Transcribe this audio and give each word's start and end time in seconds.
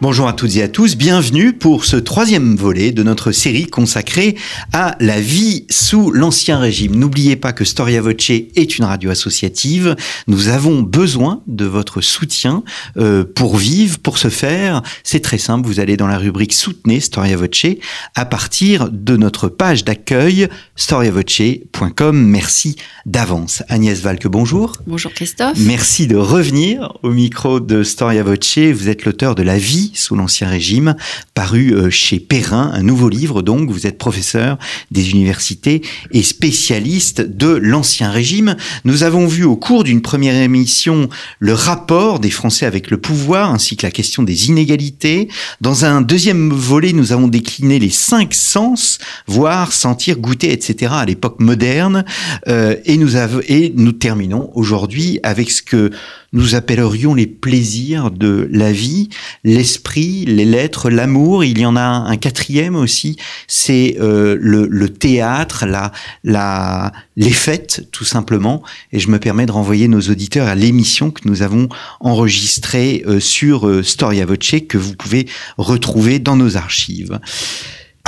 Bonjour 0.00 0.28
à 0.28 0.32
toutes 0.32 0.54
et 0.54 0.62
à 0.62 0.68
tous, 0.68 0.96
bienvenue 0.96 1.52
pour 1.52 1.84
ce 1.84 1.96
troisième 1.96 2.54
volet 2.54 2.92
de 2.92 3.02
notre 3.02 3.32
série 3.32 3.66
consacrée 3.66 4.36
à 4.72 4.94
la 5.00 5.20
vie 5.20 5.66
sous 5.70 6.12
l'Ancien 6.12 6.60
Régime. 6.60 6.94
N'oubliez 6.94 7.34
pas 7.34 7.52
que 7.52 7.64
Storia 7.64 8.00
Voce 8.00 8.30
est 8.30 8.78
une 8.78 8.84
radio 8.84 9.10
associative. 9.10 9.96
Nous 10.28 10.46
avons 10.46 10.82
besoin 10.82 11.42
de 11.48 11.64
votre 11.64 12.00
soutien 12.00 12.62
euh, 12.96 13.24
pour 13.24 13.56
vivre, 13.56 13.98
pour 13.98 14.18
ce 14.18 14.28
faire. 14.28 14.82
C'est 15.02 15.18
très 15.18 15.36
simple, 15.36 15.66
vous 15.66 15.80
allez 15.80 15.96
dans 15.96 16.06
la 16.06 16.18
rubrique 16.18 16.52
Soutenez 16.52 17.00
Storia 17.00 17.36
Voce 17.36 17.66
à 18.14 18.24
partir 18.24 18.90
de 18.92 19.16
notre 19.16 19.48
page 19.48 19.82
d'accueil 19.82 20.46
storiavoce.com. 20.76 22.16
Merci 22.16 22.76
d'avance. 23.04 23.64
Agnès 23.68 24.00
Valque, 24.00 24.28
bonjour. 24.28 24.76
Bonjour 24.86 25.12
Christophe. 25.12 25.58
Merci 25.58 26.06
de 26.06 26.14
revenir 26.14 26.96
au 27.02 27.10
micro 27.10 27.58
de 27.58 27.82
Storia 27.82 28.22
Voce. 28.22 28.58
Vous 28.58 28.88
êtes 28.88 29.04
l'auteur 29.04 29.34
de 29.34 29.42
La 29.42 29.58
vie 29.58 29.87
sous 29.94 30.14
l'Ancien 30.14 30.48
Régime, 30.48 30.94
paru 31.34 31.74
euh, 31.74 31.90
chez 31.90 32.20
Perrin, 32.20 32.70
un 32.74 32.82
nouveau 32.82 33.08
livre 33.08 33.42
donc. 33.42 33.70
Vous 33.70 33.86
êtes 33.86 33.98
professeur 33.98 34.58
des 34.90 35.10
universités 35.10 35.82
et 36.12 36.22
spécialiste 36.22 37.20
de 37.20 37.48
l'Ancien 37.48 38.10
Régime. 38.10 38.56
Nous 38.84 39.02
avons 39.02 39.26
vu 39.26 39.44
au 39.44 39.56
cours 39.56 39.84
d'une 39.84 40.02
première 40.02 40.34
émission 40.34 41.08
le 41.38 41.54
rapport 41.54 42.20
des 42.20 42.30
Français 42.30 42.66
avec 42.66 42.90
le 42.90 42.98
pouvoir 42.98 43.52
ainsi 43.52 43.76
que 43.76 43.86
la 43.86 43.90
question 43.90 44.22
des 44.22 44.48
inégalités. 44.48 45.28
Dans 45.60 45.84
un 45.84 46.00
deuxième 46.00 46.50
volet, 46.50 46.92
nous 46.92 47.12
avons 47.12 47.28
décliné 47.28 47.78
les 47.78 47.90
cinq 47.90 48.34
sens, 48.34 48.98
voir, 49.26 49.72
sentir, 49.72 50.18
goûter, 50.18 50.52
etc. 50.52 50.92
à 50.94 51.04
l'époque 51.04 51.40
moderne. 51.40 52.04
Euh, 52.48 52.76
et, 52.84 52.96
nous 52.96 53.16
avons, 53.16 53.40
et 53.48 53.72
nous 53.76 53.92
terminons 53.92 54.50
aujourd'hui 54.54 55.20
avec 55.22 55.50
ce 55.50 55.62
que 55.62 55.90
nous 56.32 56.54
appellerions 56.54 57.14
les 57.14 57.26
plaisirs 57.26 58.10
de 58.10 58.48
la 58.52 58.72
vie, 58.72 59.08
l'esprit, 59.44 60.24
les 60.26 60.44
lettres, 60.44 60.90
l'amour. 60.90 61.44
Il 61.44 61.58
y 61.58 61.66
en 61.66 61.76
a 61.76 61.82
un, 61.82 62.16
quatrième 62.16 62.76
aussi, 62.76 63.16
c'est 63.46 63.96
euh, 64.00 64.36
le, 64.40 64.66
le, 64.66 64.88
théâtre, 64.88 65.64
la, 65.66 65.92
la, 66.24 66.92
les 67.16 67.30
fêtes, 67.30 67.88
tout 67.92 68.04
simplement. 68.04 68.62
Et 68.92 68.98
je 68.98 69.08
me 69.08 69.18
permets 69.18 69.46
de 69.46 69.52
renvoyer 69.52 69.88
nos 69.88 70.00
auditeurs 70.00 70.48
à 70.48 70.54
l'émission 70.54 71.10
que 71.10 71.26
nous 71.26 71.42
avons 71.42 71.68
enregistrée 72.00 73.04
euh, 73.06 73.20
sur 73.20 73.66
euh, 73.66 73.82
Storia 73.82 74.26
Voce, 74.26 74.38
que 74.68 74.78
vous 74.78 74.94
pouvez 74.94 75.26
retrouver 75.56 76.18
dans 76.18 76.36
nos 76.36 76.56
archives 76.56 77.18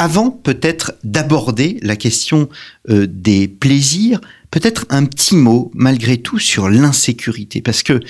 avant 0.01 0.31
peut-être 0.31 0.95
d'aborder 1.05 1.77
la 1.83 1.95
question 1.95 2.49
euh, 2.89 3.07
des 3.07 3.49
plaisirs, 3.49 4.19
peut-être 4.51 4.87
un 4.89 5.05
petit 5.05 5.37
mot 5.37 5.71
malgré 5.75 6.17
tout 6.17 6.39
sur 6.39 6.71
l'insécurité, 6.71 7.61
parce 7.61 7.83
que 7.83 8.01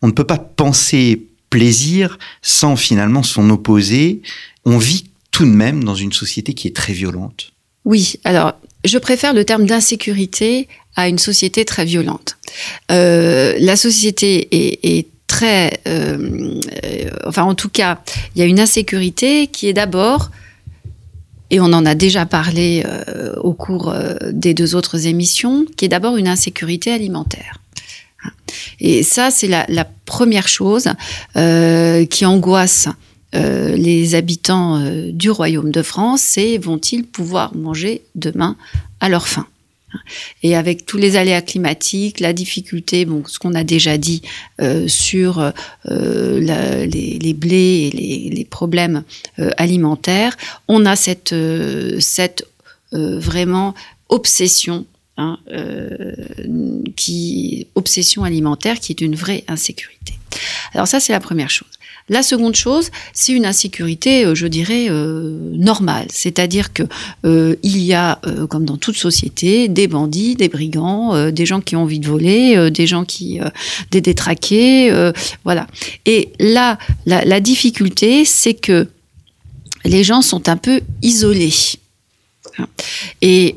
on 0.00 0.06
ne 0.06 0.12
peut 0.12 0.24
pas 0.24 0.38
penser 0.38 1.26
plaisir 1.50 2.20
sans 2.40 2.76
finalement 2.76 3.24
son 3.24 3.50
opposé. 3.50 4.22
On 4.64 4.78
vit 4.78 5.06
tout 5.32 5.44
de 5.44 5.50
même 5.50 5.82
dans 5.82 5.96
une 5.96 6.12
société 6.12 6.54
qui 6.54 6.68
est 6.68 6.76
très 6.76 6.92
violente. 6.92 7.50
Oui, 7.84 8.14
alors 8.22 8.52
je 8.84 8.98
préfère 8.98 9.34
le 9.34 9.44
terme 9.44 9.66
d'insécurité 9.66 10.68
à 10.94 11.08
une 11.08 11.18
société 11.18 11.64
très 11.64 11.84
violente. 11.84 12.38
Euh, 12.92 13.56
la 13.58 13.74
société 13.74 14.46
est, 14.52 15.08
très, 15.26 15.80
euh, 15.88 16.60
enfin 17.26 17.42
en 17.42 17.56
tout 17.56 17.70
cas, 17.70 18.00
il 18.36 18.38
y 18.38 18.42
a 18.42 18.46
une 18.46 18.60
insécurité 18.60 19.48
qui 19.48 19.66
est 19.66 19.72
d'abord 19.72 20.30
et 21.50 21.60
on 21.60 21.72
en 21.72 21.84
a 21.84 21.94
déjà 21.94 22.26
parlé 22.26 22.84
euh, 22.86 23.34
au 23.36 23.52
cours 23.52 23.90
euh, 23.90 24.14
des 24.32 24.54
deux 24.54 24.74
autres 24.74 25.06
émissions, 25.06 25.66
qui 25.76 25.84
est 25.84 25.88
d'abord 25.88 26.16
une 26.16 26.28
insécurité 26.28 26.92
alimentaire. 26.92 27.58
Et 28.80 29.02
ça, 29.02 29.30
c'est 29.30 29.48
la, 29.48 29.86
première 30.04 30.48
chose 30.48 30.88
euh, 31.36 32.04
qui 32.06 32.26
angoisse 32.26 32.88
les 33.32 34.16
habitants 34.16 34.82
du 35.12 35.30
royaume 35.30 35.70
de 35.70 35.82
France, 35.82 36.20
c'est 36.20 36.58
vont-ils 36.58 37.04
pouvoir 37.04 37.54
manger 37.54 38.02
demain 38.16 38.56
à 38.98 39.08
leur 39.08 39.28
faim? 39.28 39.46
Et 40.42 40.56
avec 40.56 40.86
tous 40.86 40.96
les 40.96 41.16
aléas 41.16 41.42
climatiques, 41.42 42.20
la 42.20 42.32
difficulté, 42.32 43.04
bon, 43.04 43.22
ce 43.26 43.38
qu'on 43.38 43.54
a 43.54 43.64
déjà 43.64 43.98
dit 43.98 44.22
euh, 44.60 44.88
sur 44.88 45.40
euh, 45.40 46.40
les, 46.40 47.34
blés 47.34 47.90
et 47.92 48.30
les, 48.30 48.44
problèmes 48.44 49.04
euh, 49.38 49.50
alimentaires, 49.56 50.36
on 50.68 50.86
a 50.86 50.96
cette, 50.96 51.34
cette 51.98 52.46
vraiment 52.92 53.74
obsession. 54.08 54.86
Hein, 55.16 55.38
qui 56.96 57.66
obsession 57.74 58.24
alimentaire 58.24 58.80
qui 58.80 58.92
est 58.92 59.02
une 59.02 59.14
vraie 59.14 59.44
insécurité. 59.48 60.14
Alors 60.72 60.88
ça 60.88 60.98
c'est 60.98 61.12
la 61.12 61.20
première 61.20 61.50
chose. 61.50 61.68
La 62.10 62.24
seconde 62.24 62.56
chose, 62.56 62.90
c'est 63.12 63.30
une 63.30 63.46
insécurité, 63.46 64.24
euh, 64.24 64.34
je 64.34 64.48
dirais, 64.48 64.88
euh, 64.90 65.38
normale. 65.52 66.08
C'est-à-dire 66.10 66.72
que 66.72 66.82
euh, 67.24 67.54
il 67.62 67.78
y 67.78 67.94
a, 67.94 68.20
comme 68.48 68.64
dans 68.64 68.76
toute 68.76 68.96
société, 68.96 69.68
des 69.68 69.86
bandits, 69.86 70.34
des 70.34 70.48
brigands, 70.48 71.30
des 71.30 71.46
gens 71.46 71.60
qui 71.60 71.76
ont 71.76 71.82
envie 71.82 72.00
de 72.00 72.08
voler, 72.08 72.70
des 72.72 72.86
gens 72.88 73.04
qui, 73.04 73.38
des 73.92 74.00
détraqués, 74.00 74.92
voilà. 75.44 75.68
Et 76.04 76.32
là, 76.40 76.78
la, 77.06 77.40
difficulté, 77.40 78.24
c'est 78.24 78.54
que 78.54 78.88
les 79.84 80.02
gens 80.02 80.20
sont 80.20 80.48
un 80.48 80.56
peu 80.56 80.80
isolés. 81.02 81.54
Et 83.22 83.56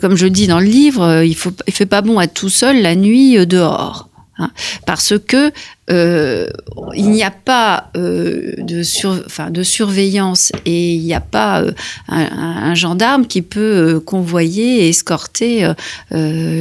comme 0.00 0.16
je 0.16 0.26
dis 0.26 0.48
dans 0.48 0.60
le 0.60 0.66
livre, 0.66 1.22
il 1.22 1.36
il 1.66 1.72
fait 1.72 1.86
pas 1.86 2.02
bon 2.02 2.20
être 2.20 2.34
tout 2.34 2.50
seul 2.50 2.82
la 2.82 2.96
nuit 2.96 3.46
dehors. 3.46 4.08
Hein, 4.36 4.50
parce 4.84 5.14
que 5.16 5.52
euh, 5.90 6.48
il 6.94 7.10
n'y 7.10 7.22
a 7.22 7.30
pas 7.30 7.90
euh, 7.96 8.54
de, 8.58 8.82
sur, 8.82 9.22
de 9.50 9.62
surveillance 9.62 10.50
et 10.64 10.94
il 10.94 11.02
n'y 11.02 11.12
a 11.12 11.20
pas 11.20 11.60
euh, 11.60 11.72
un, 12.08 12.74
gendarme 12.74 13.26
qui 13.26 13.42
peut 13.42 14.00
convoyer 14.04 14.84
et 14.84 14.88
escorter 14.88 15.72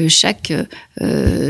chaque 0.10 0.54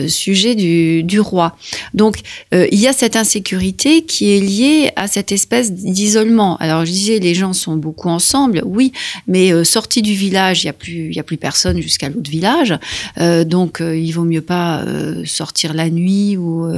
sujet 0.08 0.56
du, 0.56 1.04
du, 1.04 1.20
roi. 1.20 1.58
Donc 1.94 2.20
il 2.54 2.80
y 2.80 2.88
a 2.88 2.94
cette 2.94 3.16
insécurité 3.16 4.04
qui 4.06 4.32
est 4.32 4.40
liée 4.40 4.92
à 4.96 5.08
cette 5.08 5.32
espèce 5.32 5.74
d'isolement. 5.74 6.56
Alors 6.58 6.86
je 6.86 6.92
disais 6.92 7.20
les 7.20 7.34
gens 7.34 7.52
sont 7.52 7.76
beaucoup 7.76 8.10
ensemble, 8.10 8.62
oui, 8.66 8.94
mais 9.28 9.66
sortis 9.66 10.02
du 10.02 10.14
village, 10.14 10.64
il 10.64 10.68
n'y 10.68 10.70
a 10.70 10.74
plus 10.74 11.18
a 11.18 11.24
plus 11.24 11.38
personne 11.38 11.82
jusqu'à 11.82 12.10
l'autre 12.10 12.30
village, 12.30 12.74
donc 13.20 13.82
il 13.82 14.12
vaut 14.12 14.24
mieux 14.24 14.42
pas 14.42 14.86
sortir 15.26 15.74
la 15.74 15.90
nuit 15.90 16.38
ou 16.38 16.72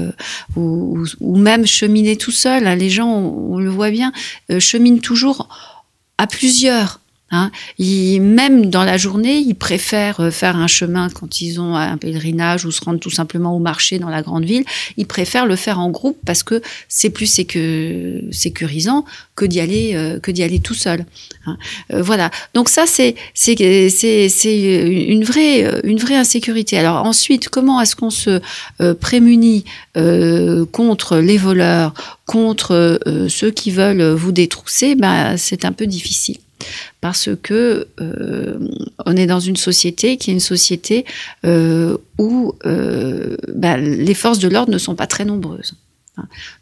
ou, 1.19 1.37
même 1.37 1.65
cheminer 1.65 2.17
tout 2.17 2.31
seul. 2.31 2.67
Hein, 2.67 2.75
les 2.75 2.89
gens, 2.89 3.09
on, 3.09 3.55
on 3.55 3.59
le 3.59 3.69
voit 3.69 3.91
bien, 3.91 4.11
euh, 4.51 4.59
cheminent 4.59 4.99
toujours 4.99 5.49
à 6.17 6.27
plusieurs. 6.27 6.99
Hein. 7.35 7.51
Même 7.79 8.69
dans 8.69 8.83
la 8.83 8.97
journée, 8.97 9.37
ils 9.37 9.55
préfèrent 9.55 10.21
euh, 10.21 10.31
faire 10.31 10.55
un 10.55 10.67
chemin 10.67 11.09
quand 11.09 11.41
ils 11.41 11.59
ont 11.59 11.75
un 11.75 11.97
pèlerinage 11.97 12.65
ou 12.65 12.71
se 12.71 12.83
rendre 12.83 12.99
tout 12.99 13.09
simplement 13.09 13.55
au 13.55 13.59
marché 13.59 13.99
dans 13.99 14.09
la 14.09 14.21
grande 14.21 14.45
ville. 14.45 14.63
Ils 14.97 15.05
préfèrent 15.05 15.45
le 15.45 15.55
faire 15.55 15.79
en 15.79 15.89
groupe 15.89 16.17
parce 16.25 16.43
que 16.43 16.61
c'est 16.87 17.09
plus 17.09 17.25
sécu 17.25 18.23
sécurisant 18.31 19.05
que 19.35 19.45
d'y 19.45 19.59
aller 19.59 19.91
euh, 19.95 20.19
que 20.19 20.31
d'y 20.31 20.43
aller 20.43 20.59
tout 20.59 20.73
seul. 20.73 21.05
Hein. 21.45 21.57
Euh, 21.93 22.01
voilà. 22.01 22.31
Donc 22.53 22.69
ça 22.69 22.85
c'est 22.85 23.15
une 24.45 25.23
vraie 25.23 26.15
insécurité. 26.15 26.77
Alors 26.77 27.05
ensuite, 27.05 27.49
comment 27.49 27.81
est-ce 27.81 27.95
qu'on 27.95 28.09
se 28.09 28.41
prémunit 28.93 29.65
contre 30.71 31.17
les 31.17 31.37
voleurs, 31.37 31.93
contre 32.25 32.99
ceux 33.27 33.51
qui 33.51 33.71
veulent 33.71 34.13
vous 34.13 34.31
détrousser? 34.31 34.95
Ben 34.95 35.35
c'est 35.37 35.65
un 35.65 35.71
peu 35.71 35.85
difficile 35.85 36.37
parce 37.01 37.29
que 37.41 37.87
euh, 38.01 38.57
on 39.05 39.15
est 39.15 39.27
dans 39.27 39.39
une 39.39 39.55
société 39.55 40.17
qui 40.17 40.31
est 40.31 40.33
une 40.33 40.39
société 40.39 41.05
euh, 41.45 41.97
où 42.17 42.53
euh, 42.65 43.37
bah, 43.53 43.77
les 43.77 44.13
forces 44.13 44.39
de 44.39 44.47
l'ordre 44.47 44.71
ne 44.71 44.77
sont 44.77 44.95
pas 44.95 45.07
très 45.07 45.25
nombreuses. 45.25 45.73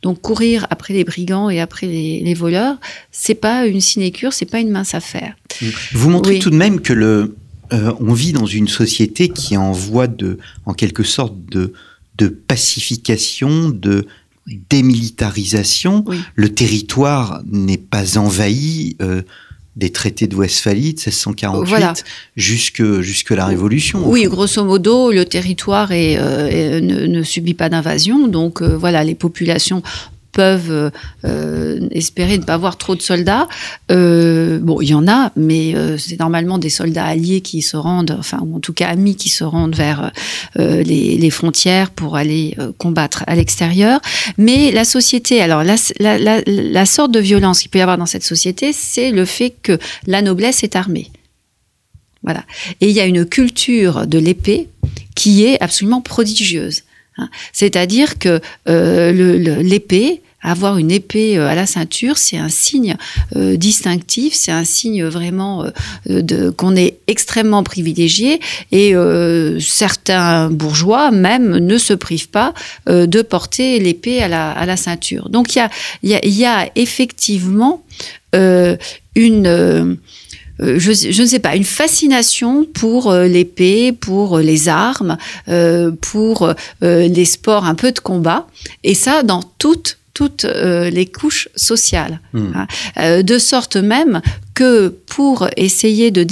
Donc 0.01 0.19
courir 0.19 0.65
après 0.71 0.95
les 0.95 1.03
brigands 1.03 1.47
et 1.51 1.59
après 1.59 1.85
les, 1.85 2.21
les 2.21 2.33
voleurs, 2.33 2.77
c'est 3.11 3.35
pas 3.35 3.67
une 3.67 3.81
sinécure, 3.81 4.33
c'est 4.33 4.49
pas 4.49 4.59
une 4.59 4.71
mince 4.71 4.95
affaire. 4.95 5.35
Vous 5.91 6.09
montrez 6.09 6.33
oui. 6.33 6.39
tout 6.39 6.49
de 6.49 6.55
même 6.55 6.81
que 6.81 6.91
le 6.91 7.35
euh, 7.73 7.93
on 7.99 8.13
vit 8.13 8.33
dans 8.33 8.45
une 8.45 8.67
société 8.67 9.29
qui 9.29 9.55
est 9.55 9.57
en 9.57 9.71
voie 9.71 10.07
de, 10.07 10.37
en 10.65 10.73
quelque 10.73 11.03
sorte, 11.03 11.33
de, 11.49 11.73
de 12.17 12.27
pacification, 12.27 13.69
de 13.69 14.05
démilitarisation. 14.69 16.03
Oui. 16.05 16.19
Le 16.35 16.49
territoire 16.49 17.41
n'est 17.45 17.77
pas 17.77 18.17
envahi. 18.17 18.95
Euh, 19.01 19.23
des 19.75 19.91
traités 19.91 20.27
de 20.27 20.35
Westphalie 20.35 20.93
de 20.93 20.99
1648 20.99 22.03
jusque, 22.35 22.83
jusque 23.01 23.31
la 23.31 23.45
Révolution. 23.45 24.01
Oui, 24.05 24.25
grosso 24.25 24.63
modo, 24.63 25.11
le 25.11 25.25
territoire 25.25 25.91
est, 25.91 26.17
ne, 26.81 27.07
ne, 27.07 27.23
subit 27.23 27.55
pas 27.55 27.69
d'invasion, 27.69 28.27
donc 28.27 28.61
voilà, 28.61 29.03
les 29.03 29.15
populations 29.15 29.81
peuvent 30.33 30.91
euh, 31.25 31.87
espérer 31.91 32.37
ne 32.37 32.43
pas 32.43 32.55
avoir 32.55 32.77
trop 32.77 32.95
de 32.95 33.01
soldats. 33.01 33.47
Euh, 33.91 34.59
bon, 34.59 34.81
il 34.81 34.89
y 34.89 34.93
en 34.93 35.07
a, 35.07 35.31
mais 35.37 35.75
euh, 35.75 35.97
c'est 35.97 36.19
normalement 36.19 36.57
des 36.57 36.69
soldats 36.69 37.05
alliés 37.05 37.41
qui 37.41 37.61
se 37.61 37.77
rendent, 37.77 38.17
enfin, 38.19 38.39
ou 38.41 38.57
en 38.57 38.59
tout 38.59 38.73
cas 38.73 38.89
amis 38.89 39.15
qui 39.15 39.29
se 39.29 39.43
rendent 39.43 39.75
vers 39.75 40.11
les, 40.55 40.83
les, 41.17 41.29
frontières 41.29 41.89
pour 41.89 42.15
aller 42.17 42.57
combattre 42.77 43.23
à 43.27 43.35
l'extérieur. 43.35 43.99
Mais 44.37 44.71
la 44.71 44.83
société, 44.83 45.41
alors 45.41 45.63
la, 45.63 45.75
la, 45.99 46.17
la, 46.17 46.41
la 46.45 46.85
sorte 46.85 47.11
de 47.11 47.19
violence 47.19 47.61
qu'il 47.61 47.69
peut 47.69 47.79
y 47.79 47.81
avoir 47.81 47.97
dans 47.97 48.05
cette 48.05 48.23
société, 48.23 48.73
c'est 48.73 49.11
le 49.11 49.25
fait 49.25 49.53
que 49.61 49.77
la 50.07 50.21
noblesse 50.21 50.63
est 50.63 50.75
armée. 50.75 51.11
Voilà. 52.23 52.43
Et 52.81 52.89
il 52.89 52.95
y 52.95 53.01
a 53.01 53.05
une 53.05 53.25
culture 53.25 54.07
de 54.07 54.17
l'épée 54.17 54.69
qui 55.15 55.45
est 55.45 55.61
absolument 55.61 56.01
prodigieuse. 56.01 56.83
Hein. 57.17 57.29
C'est-à-dire 57.51 58.17
que 58.17 58.39
euh, 58.67 59.11
l'épée, 59.61 60.21
avoir 60.43 60.77
une 60.77 60.91
épée 60.91 61.37
euh, 61.37 61.47
à 61.47 61.55
la 61.55 61.65
ceinture, 61.65 62.17
c'est 62.17 62.37
un 62.37 62.49
signe 62.49 62.95
euh, 63.35 63.55
distinctif, 63.55 64.33
c'est 64.33 64.51
un 64.51 64.65
signe 64.65 65.05
vraiment 65.05 65.65
de 66.05 66.49
qu'on 66.49 66.75
est 66.75 66.97
extrêmement 67.07 67.63
privilégié 67.63 68.39
et 68.71 68.93
certains 69.59 70.49
bourgeois 70.49 71.11
même 71.11 71.57
ne 71.57 71.77
se 71.77 71.93
privent 71.93 72.29
pas 72.29 72.53
de 72.87 73.21
porter 73.21 73.79
l'épée 73.79 74.21
à 74.21 74.27
la, 74.27 74.51
à 74.51 74.65
la 74.65 74.77
ceinture. 74.77 75.29
Donc 75.29 75.55
il 75.55 75.59
y 76.03 76.13
a, 76.13 76.25
y, 76.25 76.29
y 76.29 76.45
a 76.45 76.69
effectivement 76.75 77.83
une 78.33 79.97
euh, 80.61 80.77
je, 80.77 81.21
ne 81.21 81.27
sais 81.27 81.39
pas, 81.39 81.55
une 81.55 81.63
fascination 81.63 82.65
pour 82.65 83.11
euh, 83.11 83.25
l'épée, 83.25 83.91
pour 83.91 84.37
euh, 84.37 84.41
les 84.41 84.69
armes, 84.69 85.17
pour 86.01 86.53
les 86.81 87.25
sports 87.25 87.65
un 87.65 87.75
peu 87.75 87.91
de 87.91 87.99
combat, 87.99 88.47
et 88.83 88.93
ça 88.93 89.23
dans 89.23 89.41
toutes 89.57 89.97
toutes 90.13 90.45
les 90.45 91.05
couches 91.05 91.49
sociales, 91.55 92.19
hmm. 92.33 92.51
hein. 92.95 93.23
de 93.23 93.37
sorte 93.39 93.77
même 93.77 94.21
que 94.53 94.89
pour 94.89 95.47
essayer 95.57 96.11
de 96.11 96.23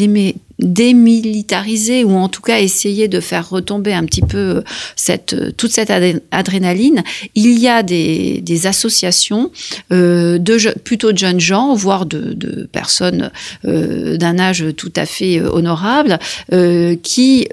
démilitariser 0.62 2.04
ou 2.04 2.16
en 2.16 2.30
tout 2.30 2.42
cas 2.42 2.60
essayer 2.60 3.08
de 3.08 3.20
faire 3.20 3.50
retomber 3.50 3.94
un 3.94 4.06
petit 4.06 4.22
peu 4.22 4.38
euh, 4.38 4.62
cette, 4.96 5.34
euh, 5.34 5.52
toute 5.52 5.72
cette 5.72 5.92
adrénaline, 6.32 7.04
il 7.36 7.60
y 7.60 7.68
a 7.68 7.84
des, 7.84 8.42
associations 8.66 9.52
euh, 9.92 10.38
de 10.38 10.58
plutôt 10.84 11.12
de 11.12 11.18
jeunes 11.18 11.40
gens, 11.40 11.74
voire 11.74 12.06
de, 12.06 12.70
personnes 12.72 13.32
d'un 13.64 14.40
âge 14.40 14.66
tout 14.78 14.92
à 14.96 15.06
fait 15.06 15.42
honorable, 15.42 16.20
qui 17.02 17.48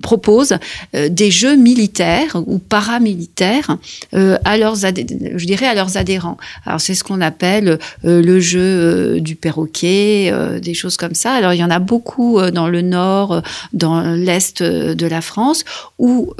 proposent 0.00 0.56
des 0.94 1.30
jeux 1.30 1.56
militaires 1.56 2.42
ou 2.46 2.58
paramilitaires 2.58 3.76
à 4.12 4.56
leurs, 4.56 4.76
je 4.76 5.44
dirais 5.44 5.66
à 5.66 5.74
leurs 5.74 5.96
adhérents. 5.98 6.38
Alors 6.64 6.80
c'est 6.80 6.94
ce 6.94 7.04
qu'on 7.04 7.20
appelle 7.20 7.78
le 8.02 8.40
jeu 8.40 9.20
du 9.20 9.36
perroquet, 9.36 10.32
des 10.62 10.74
choses 10.74 10.96
comme 10.96 11.14
ça. 11.14 11.32
Alors 11.32 11.52
il 11.52 11.58
y 11.58 11.64
en 11.64 11.70
a 11.70 11.73
beaucoup 11.78 12.38
euh, 12.38 12.50
dans 12.50 12.68
le 12.68 12.82
nord, 12.82 13.32
euh, 13.32 13.40
dans 13.72 14.00
l'est 14.00 14.60
euh, 14.60 14.94
de 14.94 15.06
la 15.06 15.20
France, 15.20 15.64
où 15.98 16.32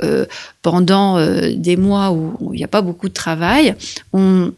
pendant 0.63 1.19
des 1.55 1.77
mois 1.77 2.13
où 2.13 2.53
il 2.53 2.59
n'y 2.59 2.65
a 2.65 2.69
pas 2.69 2.83
beaucoup 2.83 3.09
de 3.09 3.15
travail, 3.15 3.75
on 4.13 4.53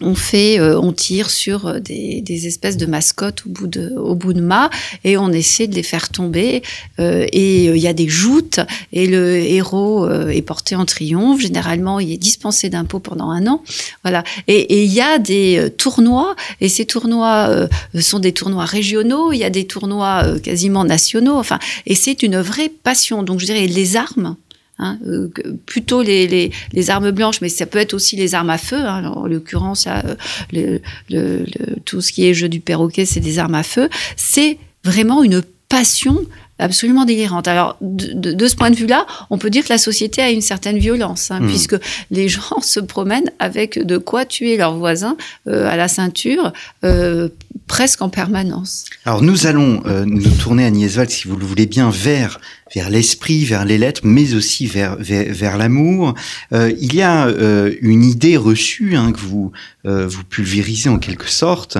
on 0.00 0.14
fait, 0.14 0.60
euh, 0.60 0.78
on 0.78 0.92
tire 0.92 1.30
sur 1.30 1.66
euh, 1.66 1.80
des, 1.80 2.20
des, 2.20 2.46
espèces 2.46 2.76
de 2.76 2.84
mascottes 2.84 3.44
au 3.46 3.48
bout 3.48 3.66
de, 3.66 3.94
au 3.96 4.14
bout 4.14 4.34
de 4.34 4.42
mât 4.42 4.68
et 5.04 5.16
on 5.16 5.32
essaie 5.32 5.66
de 5.66 5.74
les 5.74 5.82
faire 5.82 6.10
tomber. 6.10 6.62
Euh, 6.98 7.26
et 7.32 7.66
il 7.66 7.78
y 7.78 7.88
a 7.88 7.94
des 7.94 8.08
joutes 8.08 8.60
et 8.92 9.06
le 9.06 9.36
héros 9.36 10.08
est 10.08 10.42
porté 10.42 10.76
en 10.76 10.84
triomphe. 10.84 11.40
Généralement, 11.40 11.98
il 11.98 12.12
est 12.12 12.18
dispensé 12.18 12.68
d'impôts 12.68 13.00
pendant 13.00 13.30
un 13.30 13.46
an. 13.46 13.62
Voilà. 14.02 14.22
Et 14.48 14.84
il 14.84 14.92
y 14.92 15.00
a 15.00 15.18
des 15.18 15.72
tournois 15.78 16.36
et 16.60 16.68
ces 16.68 16.84
tournois 16.84 17.68
sont 17.98 18.18
des 18.18 18.32
tournois 18.32 18.64
régionaux. 18.64 19.32
Il 19.32 19.38
y 19.38 19.44
a 19.44 19.50
des 19.50 19.66
tournois 19.66 20.38
quasiment 20.42 20.84
nationaux. 20.84 21.36
Enfin, 21.36 21.58
et 21.86 21.94
c'est 21.94 22.22
une 22.22 22.38
vraie 22.38 22.68
passion. 22.68 23.22
Donc, 23.22 23.40
je 23.40 23.46
dirais 23.46 23.66
les 23.66 23.96
armes 23.96 24.36
Hein, 24.78 24.98
euh, 25.06 25.32
plutôt 25.64 26.02
les, 26.02 26.26
les, 26.26 26.52
les, 26.72 26.90
armes 26.90 27.10
blanches, 27.10 27.40
mais 27.40 27.48
ça 27.48 27.64
peut 27.64 27.78
être 27.78 27.94
aussi 27.94 28.14
les 28.14 28.34
armes 28.34 28.50
à 28.50 28.58
feu. 28.58 28.76
Hein. 28.76 29.06
en 29.06 29.26
l'occurrence, 29.26 29.86
euh, 29.86 30.14
le, 30.52 30.82
le, 31.08 31.46
tout 31.86 32.02
ce 32.02 32.12
qui 32.12 32.26
est 32.26 32.34
jeu 32.34 32.50
du 32.50 32.60
perroquet, 32.60 33.06
c'est 33.06 33.20
des 33.20 33.38
armes 33.38 33.54
à 33.54 33.62
feu. 33.62 33.88
C'est 34.16 34.58
vraiment 34.84 35.22
une 35.22 35.42
passion 35.70 36.26
absolument 36.58 37.04
délirante. 37.04 37.48
Alors, 37.48 37.76
de, 37.80 38.32
de, 38.32 38.48
ce 38.48 38.56
point 38.56 38.70
de 38.70 38.76
vue-là, 38.76 39.06
on 39.30 39.38
peut 39.38 39.50
dire 39.50 39.64
que 39.64 39.68
la 39.68 39.78
société 39.78 40.22
a 40.22 40.30
une 40.30 40.40
certaine 40.40 40.78
violence, 40.78 41.30
hein, 41.30 41.40
mmh. 41.40 41.46
puisque 41.48 41.76
les 42.10 42.28
gens 42.28 42.60
se 42.62 42.80
promènent 42.80 43.30
avec 43.38 43.84
de 43.84 43.98
quoi 43.98 44.24
tuer 44.24 44.56
leurs 44.56 44.76
voisins 44.76 45.16
euh, 45.48 45.68
à 45.68 45.76
la 45.76 45.88
ceinture, 45.88 46.52
euh, 46.84 47.28
presque 47.66 48.00
en 48.02 48.08
permanence. 48.08 48.84
Alors, 49.04 49.22
nous 49.22 49.46
allons 49.46 49.82
euh, 49.86 50.04
nous 50.06 50.30
tourner, 50.30 50.64
à 50.64 50.70
Nieswald, 50.70 51.10
si 51.10 51.28
vous 51.28 51.36
le 51.36 51.44
voulez 51.44 51.66
bien, 51.66 51.90
vers 51.90 52.40
vers 52.74 52.90
l'esprit, 52.90 53.44
vers 53.44 53.64
les 53.64 53.78
lettres, 53.78 54.00
mais 54.04 54.34
aussi 54.34 54.66
vers 54.66 54.96
vers, 54.96 55.32
vers 55.32 55.56
l'amour. 55.56 56.14
Euh, 56.52 56.72
il 56.80 56.94
y 56.94 57.02
a 57.02 57.26
euh, 57.26 57.72
une 57.80 58.02
idée 58.02 58.36
reçue 58.36 58.96
hein, 58.96 59.12
que 59.12 59.20
vous 59.20 59.52
euh, 59.86 60.06
vous 60.08 60.24
pulvérisez 60.24 60.88
en 60.88 60.98
quelque 60.98 61.30
sorte, 61.30 61.78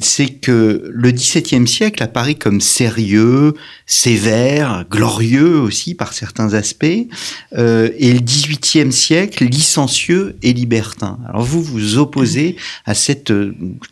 c'est 0.00 0.28
que 0.28 0.90
le 0.92 1.10
XVIIe 1.12 1.68
siècle 1.68 2.02
apparaît 2.02 2.34
comme 2.34 2.60
sérieux, 2.60 3.54
sévère, 3.86 4.84
glorieux 4.90 5.60
aussi 5.60 5.94
par 5.94 6.12
certains 6.12 6.54
aspects, 6.54 6.84
et 6.84 7.08
le 7.52 8.18
XVIIIe 8.18 8.92
siècle 8.92 9.44
licencieux 9.44 10.36
et 10.42 10.52
libertin. 10.52 11.18
Alors 11.28 11.42
vous 11.42 11.62
vous 11.62 11.98
opposez 11.98 12.56
à 12.86 12.94
cette 12.94 13.32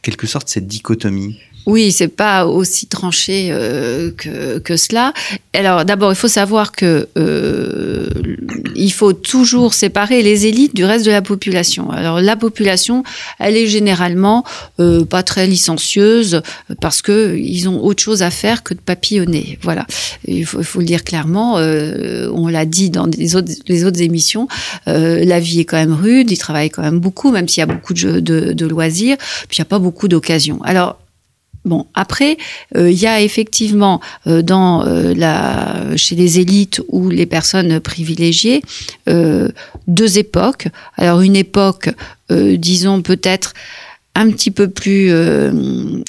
quelque 0.03 0.27
sorte 0.27 0.49
cette 0.49 0.67
dichotomie. 0.67 1.39
Oui, 1.67 1.91
c'est 1.91 2.09
pas 2.09 2.47
aussi 2.47 2.87
tranché 2.87 3.49
euh, 3.51 4.13
que, 4.17 4.59
que, 4.59 4.77
cela. 4.77 5.13
Alors 5.53 5.85
d'abord, 5.85 6.13
il 6.13 6.17
faut 6.17 6.29
savoir 6.29 6.71
que 6.71 7.09
euh, 7.19 8.09
il 8.77 8.93
faut 8.93 9.13
toujours 9.13 9.75
séparer 9.75 10.23
les 10.23 10.47
élites 10.47 10.77
du 10.77 10.85
reste 10.85 11.05
de 11.05 11.11
la 11.11 11.23
population. 11.23 11.91
Alors 11.91 12.21
la 12.21 12.37
population, 12.37 13.03
elle 13.41 13.57
est 13.57 13.67
généralement 13.67 14.45
euh, 14.79 15.05
pas 15.05 15.23
très 15.23 15.47
licencieuse 15.47 16.41
parce 16.81 17.03
que 17.03 17.37
ils 17.37 17.69
ont 17.69 17.83
autre 17.85 18.03
chose 18.03 18.23
à 18.23 18.31
faire 18.31 18.63
que 18.63 18.75
de 18.75 18.81
papillonner. 18.81 19.59
Voilà, 19.63 19.87
il 20.27 20.47
faut, 20.47 20.61
il 20.61 20.65
faut 20.65 20.81
le 20.81 20.87
dire 20.87 21.03
clairement. 21.03 21.59
Euh, 21.59 22.31
on 22.33 22.49
l'a 22.49 22.65
dit 22.65 22.91
dans 22.91 23.07
les 23.07 23.35
autres, 23.35 23.53
les 23.67 23.85
autres 23.85 24.03
émissions. 24.03 24.47
Euh, 24.87 25.25
la 25.25 25.41
vie 25.41 25.61
est 25.61 25.65
quand 25.65 25.79
même 25.79 25.95
rude. 25.95 26.31
Ils 26.31 26.39
travaillent 26.39 26.71
quand 26.71 26.83
même 26.83 27.01
beaucoup, 27.01 27.33
même 27.33 27.49
s'il 27.49 27.61
y 27.61 27.65
a 27.65 27.67
beaucoup 27.67 27.95
de, 27.95 28.21
de, 28.21 28.53
de 28.53 28.67
loisirs. 28.67 29.17
Puis 29.49 29.59
il 29.59 29.61
n'y 29.61 29.67
a 29.67 29.67
pas 29.69 29.79
beaucoup 29.79 30.07
d'occasions. 30.09 30.61
Alors 30.63 30.99
Bon, 31.67 31.87
après, 31.95 32.39
euh, 32.77 32.93
il 32.93 32.97
y 32.97 33.09
a 33.09 33.21
effectivement 33.21 34.01
euh, 34.29 34.41
dans 34.41 34.87
euh, 34.87 35.13
la, 35.17 35.97
chez 35.97 36.15
les 36.15 36.39
élites 36.39 36.81
ou 36.89 37.11
les 37.11 37.27
personnes 37.27 37.81
privilégiées 37.81 38.63
deux 39.89 40.19
époques. 40.19 40.69
Alors 40.97 41.21
une 41.21 41.37
époque, 41.37 41.91
disons 42.31 43.03
peut-être 43.03 43.55
un 44.17 44.31
petit 44.31 44.51
peu 44.51 44.69
plus 44.69 45.09
euh, 45.11 45.53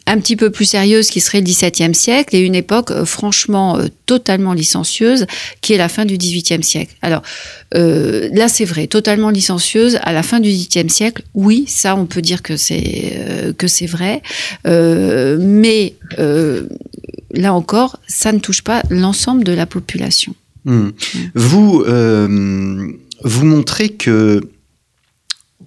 un 0.06 0.20
petit 0.20 0.38
peu 0.38 0.50
plus 0.50 0.64
sérieuse 0.64 1.10
qui 1.10 1.20
serait 1.20 1.42
le 1.42 1.46
XVIIe 1.46 1.94
siècle 1.94 2.36
et 2.38 2.40
une 2.40 2.56
époque 2.56 2.92
euh, 2.92 3.04
franchement 3.04 3.78
euh, 3.78 3.88
totalement 4.06 4.54
licencieuse 4.54 5.28
qui 5.60 5.74
est 5.74 5.78
la 5.78 5.90
fin 5.90 6.06
du 6.06 6.18
XVIIIe 6.18 6.64
siècle. 6.64 6.96
Alors 7.02 7.22
là 7.74 8.48
c'est 8.48 8.64
vrai, 8.64 8.88
totalement 8.88 9.30
licencieuse 9.30 10.00
à 10.02 10.14
la 10.14 10.24
fin 10.24 10.40
du 10.40 10.50
XVIIIe 10.50 10.90
siècle, 10.90 11.24
oui, 11.34 11.66
ça 11.68 11.98
on 11.98 12.06
peut 12.06 12.22
dire 12.22 12.42
que 12.42 12.56
c'est 12.56 13.54
que 13.58 13.68
c'est 13.68 13.86
vrai, 13.86 14.22
mais 14.64 15.96
là 17.32 17.54
encore, 17.54 18.00
ça 18.08 18.32
ne 18.32 18.40
touche 18.40 18.62
pas 18.62 18.84
l'ensemble 18.90 19.44
de 19.44 19.52
la 19.52 19.66
population. 19.66 20.34
Hmm. 20.64 20.92
Vous 21.36 21.84
vous 23.24 23.46
montrez 23.46 23.90
que 23.90 24.42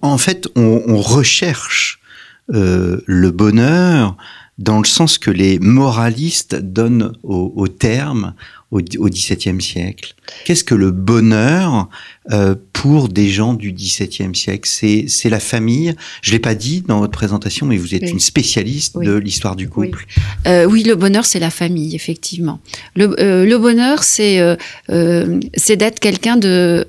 en 0.01 0.17
fait 0.17 0.47
on, 0.55 0.81
on 0.87 0.97
recherche 0.97 2.00
euh, 2.53 3.01
le 3.05 3.31
bonheur 3.31 4.17
dans 4.61 4.77
le 4.77 4.85
sens 4.85 5.17
que 5.17 5.31
les 5.31 5.59
moralistes 5.59 6.55
donnent 6.55 7.13
au, 7.23 7.67
terme 7.67 8.35
au, 8.69 8.79
XVIIe 8.79 9.59
siècle. 9.59 10.13
Qu'est-ce 10.45 10.63
que 10.63 10.75
le 10.75 10.91
bonheur 10.91 11.89
euh, 12.31 12.53
pour 12.73 13.09
des 13.09 13.27
gens 13.29 13.55
du 13.55 13.73
XVIIe 13.73 14.35
siècle? 14.35 14.69
C'est 14.69 15.29
la 15.29 15.39
famille. 15.39 15.95
Je 16.21 16.31
l'ai 16.31 16.39
pas 16.39 16.53
dit 16.53 16.81
dans 16.81 16.99
votre 16.99 17.11
présentation, 17.11 17.65
mais 17.65 17.77
vous 17.77 17.95
êtes 17.95 18.07
une 18.07 18.19
spécialiste 18.19 18.99
de 18.99 19.15
l'histoire 19.15 19.55
du 19.55 19.67
couple. 19.67 20.05
Oui. 20.05 20.23
Euh, 20.47 20.65
oui, 20.65 20.83
le 20.83 20.95
bonheur, 20.95 21.25
c'est 21.25 21.39
la 21.39 21.49
famille, 21.49 21.95
effectivement. 21.95 22.59
Le, 22.95 23.19
euh, 23.19 23.45
le 23.45 23.57
bonheur, 23.57 24.03
c'est 24.03 24.39
c'est 25.55 25.75
d'être 25.75 25.99
quelqu'un 25.99 26.37
de 26.37 26.85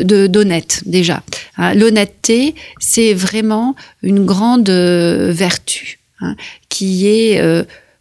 d'honnête 0.00 0.82
déjà. 0.86 1.22
Hein, 1.56 1.74
l'honnêteté, 1.74 2.54
c'est 2.78 3.14
vraiment 3.14 3.76
une 4.02 4.24
grande 4.24 4.70
vertu. 4.70 5.98
Hein, 6.20 6.36
qui 6.68 7.06
est 7.06 7.40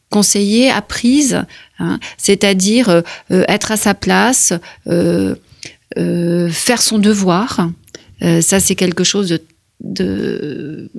conseillée, 0.10 0.70
apprise, 0.70 1.46
hein, 1.80 2.00
c'est-à-dire 2.18 3.04
être 3.30 3.72
à 3.72 3.78
sa 3.78 3.94
place, 3.94 4.54
faire 4.86 6.82
son 6.82 7.00
devoir. 7.00 7.70
ça, 8.42 8.60
c'est 8.60 8.76
quelque 8.76 9.06
chose 9.06 9.40
de 9.80 10.90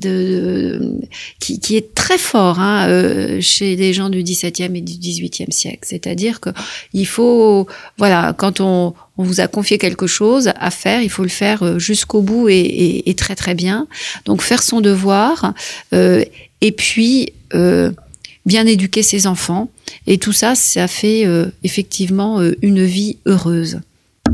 qui, 0.00 1.76
est 1.76 1.94
très 1.94 2.18
fort 2.18 2.58
hein, 2.60 2.88
euh, 2.88 3.40
chez 3.40 3.76
les 3.76 3.92
gens 3.92 4.08
du 4.08 4.22
XVIIe 4.22 4.76
et 4.76 4.80
du 4.80 4.98
XVIIIe 4.98 5.52
siècle. 5.52 5.80
C'est-à-dire 5.82 6.40
que 6.40 6.50
il 6.92 7.06
faut, 7.06 7.66
voilà, 7.98 8.34
quand 8.36 8.60
on, 8.60 8.94
vous 9.18 9.40
a 9.40 9.46
confié 9.46 9.78
quelque 9.78 10.06
chose 10.06 10.50
à 10.56 10.70
faire, 10.70 11.00
il 11.00 11.08
faut 11.08 11.22
le 11.22 11.30
faire 11.30 11.62
euh, 11.62 11.78
jusqu'au 11.78 12.20
bout 12.20 12.48
et, 12.50 13.14
très 13.16 13.34
très 13.34 13.54
bien. 13.54 13.86
Donc 14.26 14.42
faire 14.42 14.62
son 14.62 14.80
devoir 14.80 15.54
euh, 15.94 16.22
et 16.60 16.72
puis 16.72 17.32
bien 18.44 18.66
éduquer 18.66 19.02
ses 19.02 19.26
enfants. 19.26 19.70
Et 20.06 20.18
tout 20.18 20.32
ça, 20.32 20.54
ça 20.54 20.86
fait 20.88 21.26
effectivement 21.62 22.40
une 22.62 22.84
vie 22.84 23.18
heureuse. 23.26 23.80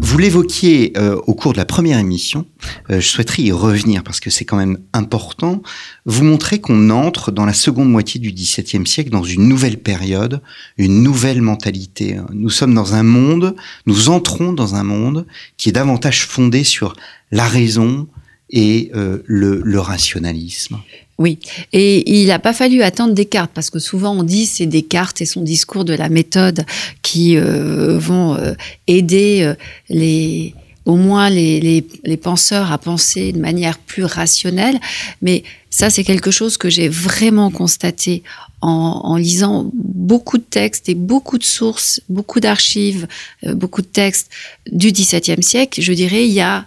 Vous 0.00 0.18
l'évoquiez 0.18 0.92
euh, 0.96 1.16
au 1.26 1.34
cours 1.34 1.52
de 1.52 1.58
la 1.58 1.64
première 1.64 1.98
émission, 1.98 2.46
euh, 2.90 3.00
je 3.00 3.06
souhaiterais 3.06 3.42
y 3.42 3.52
revenir 3.52 4.02
parce 4.02 4.20
que 4.20 4.30
c'est 4.30 4.44
quand 4.44 4.56
même 4.56 4.78
important. 4.92 5.62
Vous 6.06 6.24
montrez 6.24 6.60
qu'on 6.60 6.90
entre 6.90 7.30
dans 7.30 7.44
la 7.44 7.52
seconde 7.52 7.90
moitié 7.90 8.20
du 8.20 8.32
XVIIe 8.32 8.86
siècle 8.86 9.10
dans 9.10 9.22
une 9.22 9.48
nouvelle 9.48 9.78
période, 9.78 10.40
une 10.78 11.02
nouvelle 11.02 11.42
mentalité. 11.42 12.18
Nous 12.32 12.50
sommes 12.50 12.74
dans 12.74 12.94
un 12.94 13.02
monde, 13.02 13.54
nous 13.86 14.08
entrons 14.08 14.52
dans 14.52 14.74
un 14.74 14.84
monde 14.84 15.26
qui 15.56 15.68
est 15.68 15.72
davantage 15.72 16.26
fondé 16.26 16.64
sur 16.64 16.94
la 17.30 17.46
raison 17.46 18.08
et 18.50 18.90
euh, 18.94 19.22
le, 19.26 19.62
le 19.64 19.80
rationalisme. 19.80 20.78
Oui, 21.22 21.38
et 21.72 22.18
il 22.20 22.26
n'a 22.26 22.40
pas 22.40 22.52
fallu 22.52 22.82
attendre 22.82 23.14
Descartes, 23.14 23.52
parce 23.54 23.70
que 23.70 23.78
souvent 23.78 24.10
on 24.10 24.24
dit 24.24 24.44
c'est 24.44 24.66
Descartes 24.66 25.20
et 25.20 25.24
son 25.24 25.40
discours 25.40 25.84
de 25.84 25.94
la 25.94 26.08
méthode 26.08 26.64
qui 27.02 27.36
euh, 27.36 27.96
vont 27.96 28.34
euh, 28.34 28.54
aider 28.88 29.42
euh, 29.42 29.54
les, 29.88 30.52
au 30.84 30.96
moins 30.96 31.30
les, 31.30 31.84
les, 32.02 32.16
penseurs 32.16 32.72
à 32.72 32.78
penser 32.78 33.30
de 33.30 33.38
manière 33.38 33.78
plus 33.78 34.02
rationnelle. 34.02 34.80
Mais 35.20 35.44
ça, 35.70 35.90
c'est 35.90 36.02
quelque 36.02 36.32
chose 36.32 36.56
que 36.56 36.68
j'ai 36.68 36.88
vraiment 36.88 37.52
constaté 37.52 38.24
en, 38.60 39.16
lisant 39.16 39.70
beaucoup 39.74 40.38
de 40.38 40.42
textes 40.42 40.88
et 40.88 40.96
beaucoup 40.96 41.38
de 41.38 41.44
sources, 41.44 42.00
beaucoup 42.08 42.40
d'archives, 42.40 43.06
beaucoup 43.46 43.82
de 43.82 43.86
textes 43.86 44.28
du 44.72 44.90
XVIIe 44.90 45.42
siècle. 45.42 45.80
Je 45.80 45.92
dirais, 45.92 46.26
il 46.26 46.32
y 46.32 46.40
a 46.40 46.66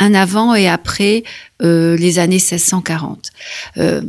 un 0.00 0.14
avant 0.14 0.54
et 0.54 0.68
après 0.68 1.24
euh, 1.62 1.96
les 1.96 2.18
années 2.18 2.36
1640. 2.36 3.30
Euh, 3.78 4.02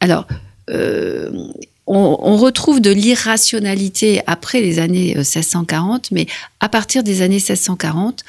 alors, 0.00 0.26
euh, 0.70 1.30
on, 1.86 2.18
on, 2.20 2.36
retrouve 2.36 2.80
de 2.80 2.90
l'irrationalité 2.90 4.22
après 4.26 4.60
les 4.60 4.78
années 4.78 5.14
1640, 5.16 6.10
mais 6.12 6.26
à 6.60 6.68
partir 6.68 7.02
des 7.02 7.22
années 7.22 7.36
1640, 7.36 8.24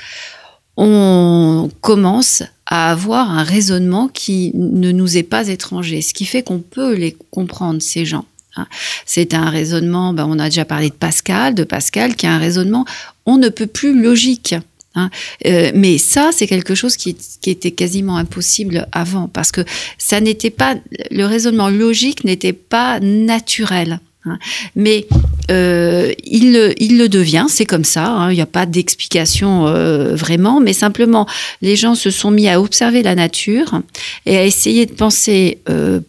on 0.77 1.69
commence 1.81 2.43
à 2.65 2.91
avoir 2.91 3.29
un 3.29 3.43
raisonnement 3.43 4.07
qui 4.07 4.51
ne 4.55 4.91
nous 4.91 5.17
est 5.17 5.24
pas 5.24 5.48
étranger, 5.48 6.01
ce 6.01 6.13
qui 6.13 6.25
fait 6.25 6.41
qu'on 6.41 6.60
peut 6.60 6.93
les 6.93 7.15
comprendre, 7.31 7.81
ces 7.81 8.05
gens. 8.05 8.25
Hein. 8.55 8.67
C'est 9.05 9.33
un 9.33 9.50
raisonnement, 9.50 10.13
ben 10.13 10.25
on 10.27 10.39
a 10.39 10.45
déjà 10.45 10.65
parlé 10.65 10.89
de 10.89 10.95
Pascal, 10.95 11.53
de 11.53 11.63
Pascal, 11.63 12.15
qui 12.15 12.25
a 12.25 12.33
un 12.33 12.39
raisonnement, 12.39 12.86
on 13.25 13.38
ne 13.38 13.50
peut 13.50 13.67
plus 13.67 14.00
logique. 14.00 14.55
Hein. 14.96 15.10
Euh, 15.46 15.72
mais 15.74 15.98
ça, 15.98 16.30
c'est 16.32 16.48
quelque 16.48 16.76
chose 16.76 16.98
qui, 16.98 17.16
était 17.46 17.72
quasiment 17.72 18.18
impossible 18.18 18.88
avant, 18.92 19.28
parce 19.28 19.52
que 19.52 19.62
ça 19.98 20.22
n'était 20.22 20.50
pas 20.50 20.76
le 21.12 21.26
raisonnement 21.26 21.70
logique 21.70 22.24
n'était 22.24 22.54
pas 22.54 23.00
naturel. 23.00 24.00
Hein. 24.26 24.38
Mais 24.76 25.08
euh, 25.52 26.14
il, 26.24 26.54
le 26.54 27.08
devient, 27.08 27.48
c'est 27.50 27.66
comme 27.66 27.84
ça. 27.84 28.08
Hein. 28.08 28.32
Il 28.32 28.36
n'y 28.36 28.42
a 28.42 28.46
pas 28.46 28.66
d'explication 28.66 29.68
euh, 29.68 30.16
vraiment, 30.16 30.62
mais 30.62 30.74
simplement 30.74 31.28
les 31.62 31.76
gens 31.76 31.96
se 31.96 32.12
sont 32.12 32.32
mis 32.32 32.48
à 32.48 32.62
observer 32.62 33.04
la 33.04 33.16
nature 33.16 33.82
et 34.26 34.38
à 34.38 34.46
essayer 34.46 34.86
de 34.86 34.94
penser 34.94 35.60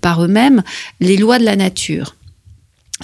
par 0.01 0.25
eux-mêmes 0.25 0.63
les 1.01 1.17
lois 1.17 1.39
de 1.39 1.45
la 1.45 1.57
nature 1.57 2.15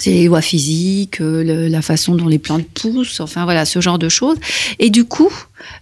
c'est 0.01 0.09
les 0.09 0.25
lois 0.25 0.41
physiques, 0.41 1.21
euh, 1.21 1.69
la 1.69 1.83
façon 1.83 2.15
dont 2.15 2.27
les 2.27 2.39
plantes 2.39 2.65
poussent, 2.65 3.19
enfin 3.19 3.43
voilà, 3.43 3.65
ce 3.65 3.81
genre 3.81 3.99
de 3.99 4.09
choses. 4.09 4.37
Et 4.79 4.89
du 4.89 5.05
coup, 5.05 5.31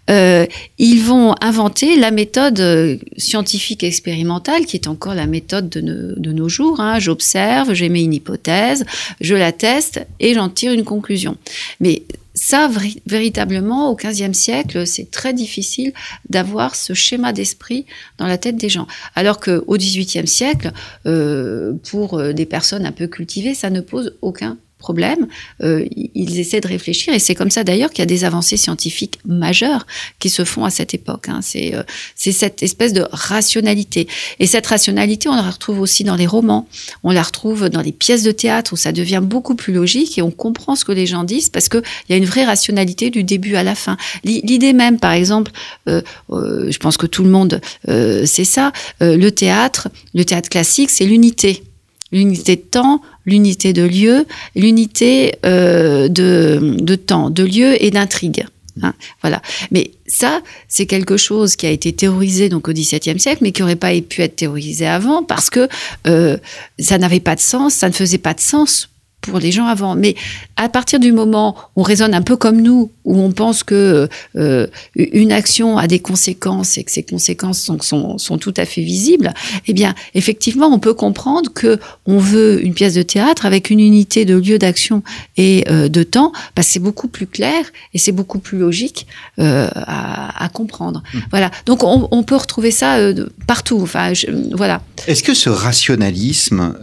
euh, 0.09 0.45
ils 0.77 1.01
vont 1.01 1.35
inventer 1.39 1.95
la 1.95 2.11
méthode 2.11 2.59
euh, 2.59 2.97
scientifique 3.15 3.81
expérimentale, 3.81 4.65
qui 4.65 4.75
est 4.75 4.87
encore 4.87 5.15
la 5.15 5.25
méthode 5.25 5.69
de 5.69 6.31
nos 6.33 6.49
jours. 6.49 6.81
Hein. 6.81 6.99
J'observe, 6.99 7.73
j'émets 7.73 8.03
une 8.03 8.13
hypothèse, 8.13 8.83
je 9.21 9.35
la 9.35 9.53
teste 9.53 10.05
et 10.19 10.33
j'en 10.33 10.49
tire 10.49 10.73
une 10.73 10.83
conclusion. 10.83 11.37
Mais 11.79 12.03
ça, 12.49 12.67
véritablement, 13.05 13.91
au 13.91 13.95
XVe 13.95 14.33
siècle, 14.33 14.87
c'est 14.87 15.11
très 15.11 15.33
difficile 15.33 15.93
d'avoir 16.29 16.75
ce 16.75 16.95
schéma 16.95 17.31
d'esprit 17.31 17.85
dans 18.17 18.25
la 18.25 18.39
tête 18.39 18.55
des 18.55 18.69
gens. 18.69 18.87
Alors 19.13 19.39
qu'au 19.39 19.77
XVIIIe 19.77 20.27
siècle, 20.27 20.71
euh, 21.05 21.73
pour 21.91 22.17
euh, 22.17 22.33
des 22.33 22.47
personnes 22.47 22.87
un 22.87 22.91
peu 22.91 23.05
cultivées, 23.05 23.53
ça 23.53 23.69
ne 23.69 23.81
pose 23.81 24.17
aucun 24.23 24.57
problème, 24.79 25.27
euh, 25.61 25.85
ils 26.15 26.39
essaient 26.39 26.61
de 26.61 26.67
réfléchir 26.67 27.13
et 27.13 27.19
c'est 27.19 27.35
comme 27.35 27.51
ça 27.51 27.63
d'ailleurs 27.63 27.91
qu'il 27.91 27.99
y 27.99 28.03
a 28.03 28.07
des 28.07 28.23
avancées 28.23 28.57
scientifiques 28.57 29.19
majeures 29.25 29.85
qui 30.17 30.29
se 30.29 30.45
font 30.45 30.65
à 30.65 30.71
cette 30.71 30.93
époque. 30.93 31.29
Hein. 31.29 31.41
C'est 31.43 31.75
euh, 31.75 31.83
cette 32.15 32.63
espèce 32.63 32.93
de 32.93 33.05
rationalité. 33.11 34.07
Et 34.39 34.47
cette 34.47 34.65
rationalité, 34.65 35.29
on 35.29 35.35
la 35.35 35.51
retrouve 35.51 35.81
aussi 35.81 36.03
dans 36.03 36.15
les 36.15 36.25
romans, 36.25 36.67
on 37.03 37.11
la 37.11 37.21
retrouve 37.21 37.69
dans 37.69 37.81
les 37.81 37.91
pièces 37.91 38.23
de 38.23 38.31
théâtre 38.31 38.73
où 38.73 38.77
ça 38.77 38.91
devient 38.91 39.21
beaucoup 39.21 39.53
plus 39.53 39.73
logique 39.73 40.17
et 40.17 40.21
on 40.21 40.31
comprend 40.31 40.75
ce 40.75 40.85
que 40.85 40.93
les 40.93 41.05
gens 41.05 41.25
disent 41.25 41.49
parce 41.49 41.67
qu'il 41.67 41.83
y 42.07 42.13
a 42.13 42.15
une 42.15 42.25
vraie 42.25 42.45
rationalité 42.45 43.09
du 43.09 43.23
début 43.23 43.55
à 43.55 43.63
la 43.63 43.75
fin. 43.75 43.97
L'idée 44.23 44.73
même, 44.73 44.97
par 44.97 45.11
exemple, 45.11 45.51
euh, 45.87 46.01
je 46.29 46.77
pense 46.77 46.95
que 46.95 47.05
tout 47.05 47.23
le 47.23 47.29
monde 47.29 47.59
sait 47.85 48.45
ça, 48.45 48.71
le 49.01 49.29
théâtre, 49.29 49.89
le 50.13 50.23
théâtre 50.23 50.49
classique, 50.49 50.89
c'est 50.89 51.05
l'unité 51.05 51.63
l'unité 52.11 52.55
de 52.55 52.61
temps, 52.61 53.01
l'unité 53.29 53.73
de 53.73 53.83
lieu, 53.83 54.25
l'unité 54.55 55.35
euh, 55.45 56.07
de, 56.07 56.77
de, 56.79 56.95
temps, 56.95 57.29
de 57.29 57.43
lieu 57.43 57.81
et 57.83 57.91
d'intrigue. 57.91 58.45
Hein, 58.81 58.93
voilà. 59.21 59.41
Mais 59.71 59.91
ça, 60.07 60.41
c'est 60.67 60.85
quelque 60.85 61.17
chose 61.17 61.55
qui 61.55 61.65
a 61.65 61.69
été 61.69 61.91
théorisé 61.93 62.49
donc 62.49 62.67
au 62.67 62.73
XVIIe 62.73 63.19
siècle, 63.19 63.39
mais 63.41 63.51
qui 63.51 63.61
n'aurait 63.61 63.75
pas 63.75 63.91
pu 64.01 64.21
être 64.21 64.35
théorisé 64.35 64.87
avant 64.87 65.23
parce 65.23 65.49
que 65.49 65.67
euh, 66.07 66.37
ça 66.77 66.97
n'avait 66.97 67.19
pas 67.19 67.35
de 67.35 67.41
sens, 67.41 67.73
ça 67.73 67.87
ne 67.89 67.93
faisait 67.93 68.17
pas 68.17 68.33
de 68.33 68.39
sens 68.39 68.89
pour 69.21 69.39
les 69.39 69.51
gens 69.51 69.65
avant. 69.65 69.95
Mais 69.95 70.15
à 70.55 70.69
partir 70.69 70.99
du 70.99 71.11
moment 71.11 71.55
où 71.75 71.81
on 71.81 71.83
raisonne 71.83 72.13
un 72.13 72.21
peu 72.21 72.37
comme 72.37 72.61
nous, 72.61 72.91
où 73.05 73.19
on 73.19 73.31
pense 73.31 73.63
que 73.63 74.07
euh, 74.35 74.67
une 74.95 75.31
action 75.31 75.77
a 75.77 75.87
des 75.87 75.99
conséquences 75.99 76.77
et 76.77 76.83
que 76.83 76.91
ces 76.91 77.03
conséquences 77.03 77.59
sont, 77.59 77.79
sont, 77.81 78.17
sont, 78.17 78.37
tout 78.37 78.53
à 78.57 78.65
fait 78.65 78.81
visibles, 78.81 79.33
eh 79.67 79.73
bien, 79.73 79.95
effectivement, 80.13 80.67
on 80.67 80.79
peut 80.79 80.93
comprendre 80.93 81.51
que 81.53 81.79
on 82.05 82.17
veut 82.19 82.63
une 82.63 82.73
pièce 82.73 82.93
de 82.93 83.01
théâtre 83.01 83.45
avec 83.45 83.69
une 83.69 83.79
unité 83.79 84.25
de 84.25 84.35
lieu 84.35 84.57
d'action 84.57 85.03
et 85.37 85.65
euh, 85.69 85.89
de 85.89 86.03
temps, 86.03 86.31
parce 86.55 86.67
que 86.67 86.73
c'est 86.73 86.79
beaucoup 86.79 87.07
plus 87.07 87.27
clair 87.27 87.65
et 87.93 87.97
c'est 87.97 88.11
beaucoup 88.11 88.39
plus 88.39 88.57
logique 88.57 89.07
euh, 89.39 89.69
à, 89.73 90.43
à, 90.43 90.49
comprendre. 90.49 91.03
Mmh. 91.13 91.19
Voilà. 91.31 91.51
Donc, 91.65 91.83
on, 91.83 92.07
on, 92.11 92.23
peut 92.23 92.35
retrouver 92.35 92.71
ça 92.71 92.97
euh, 92.97 93.27
partout. 93.47 93.79
Enfin, 93.81 94.13
je, 94.13 94.27
voilà. 94.55 94.81
Est-ce 95.07 95.23
que 95.23 95.33
ce 95.33 95.49
rationalisme, 95.49 96.75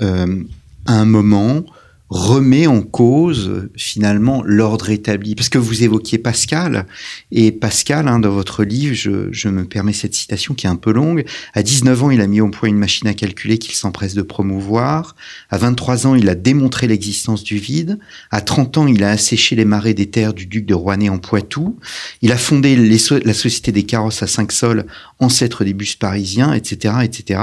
à 0.87 0.93
un 0.93 1.05
moment, 1.05 1.63
remet 2.09 2.67
en 2.69 2.83
cause 2.83 3.69
finalement 3.77 4.43
l'ordre 4.45 4.91
établi. 4.91 5.35
Parce 5.35 5.49
que 5.49 5.59
vous 5.59 5.83
évoquiez 5.83 6.19
Pascal, 6.19 6.87
et 7.33 7.51
Pascal, 7.51 8.07
hein, 8.07 8.21
dans 8.21 8.31
votre 8.31 8.63
livre, 8.63 8.95
je, 8.95 9.33
je, 9.33 9.49
me 9.49 9.65
permets 9.65 9.93
cette 9.93 10.15
citation 10.15 10.55
qui 10.55 10.67
est 10.67 10.71
un 10.71 10.77
peu 10.77 10.93
longue, 10.93 11.25
à 11.55 11.63
19 11.63 12.05
ans, 12.05 12.11
il 12.11 12.21
a 12.21 12.27
mis 12.27 12.41
au 12.41 12.49
point 12.49 12.69
une 12.69 12.79
machine 12.79 13.09
à 13.09 13.15
calculer 13.15 13.59
qu'il 13.59 13.75
s'empresse 13.75 14.15
de 14.15 14.23
promouvoir, 14.23 15.17
à 15.51 15.59
23 15.59 16.07
ans, 16.07 16.15
il 16.15 16.29
a 16.29 16.35
démontré 16.35 16.87
l'existence 16.87 17.43
du 17.43 17.59
vide, 17.59 17.99
à 18.31 18.41
30 18.41 18.79
ans, 18.79 18.87
il 18.87 19.03
a 19.03 19.11
asséché 19.11 19.57
les 19.57 19.65
marais 19.65 19.95
des 19.95 20.07
terres 20.07 20.35
du 20.35 20.47
duc 20.47 20.65
de 20.65 20.75
Rouennais 20.75 21.09
en 21.09 21.19
Poitou, 21.19 21.77
il 22.23 22.31
a 22.31 22.37
fondé 22.37 22.77
la 22.77 23.35
Société 23.35 23.73
des 23.73 23.83
carrosses 23.85 24.23
à 24.23 24.27
cinq 24.27 24.53
sols, 24.53 24.87
ancêtre 25.19 25.65
des 25.65 25.73
bus 25.73 25.97
parisiens, 25.97 26.53
etc., 26.53 26.95
etc. 27.03 27.41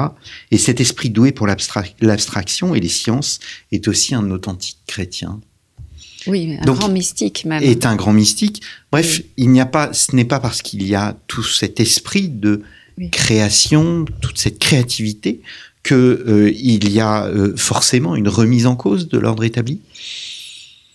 Et 0.51 0.57
cet 0.57 0.79
esprit 0.79 1.09
doué 1.09 1.31
pour 1.31 1.47
l'abstraction 1.47 2.75
et 2.75 2.79
les 2.79 2.89
sciences 2.89 3.39
est 3.71 3.87
aussi 3.87 4.13
un 4.13 4.29
authentique 4.31 4.77
chrétien. 4.85 5.39
Oui, 6.27 6.57
un 6.61 6.65
Donc, 6.65 6.77
grand 6.77 6.89
mystique 6.89 7.45
même. 7.45 7.63
Est 7.63 7.85
un 7.85 7.95
grand 7.95 8.13
mystique. 8.13 8.61
Bref, 8.91 9.19
oui. 9.19 9.25
il 9.37 9.49
n'y 9.49 9.59
a 9.59 9.65
pas, 9.65 9.91
ce 9.93 10.15
n'est 10.15 10.25
pas 10.25 10.39
parce 10.39 10.61
qu'il 10.61 10.83
y 10.87 10.95
a 10.95 11.17
tout 11.27 11.43
cet 11.43 11.79
esprit 11.79 12.29
de 12.29 12.61
oui. 12.97 13.09
création, 13.09 14.05
toute 14.21 14.37
cette 14.37 14.59
créativité, 14.59 15.41
que 15.81 16.23
euh, 16.27 16.51
il 16.55 16.89
y 16.91 17.01
a 17.01 17.25
euh, 17.25 17.55
forcément 17.57 18.15
une 18.15 18.29
remise 18.29 18.67
en 18.67 18.75
cause 18.75 19.09
de 19.09 19.17
l'ordre 19.17 19.43
établi. 19.43 19.81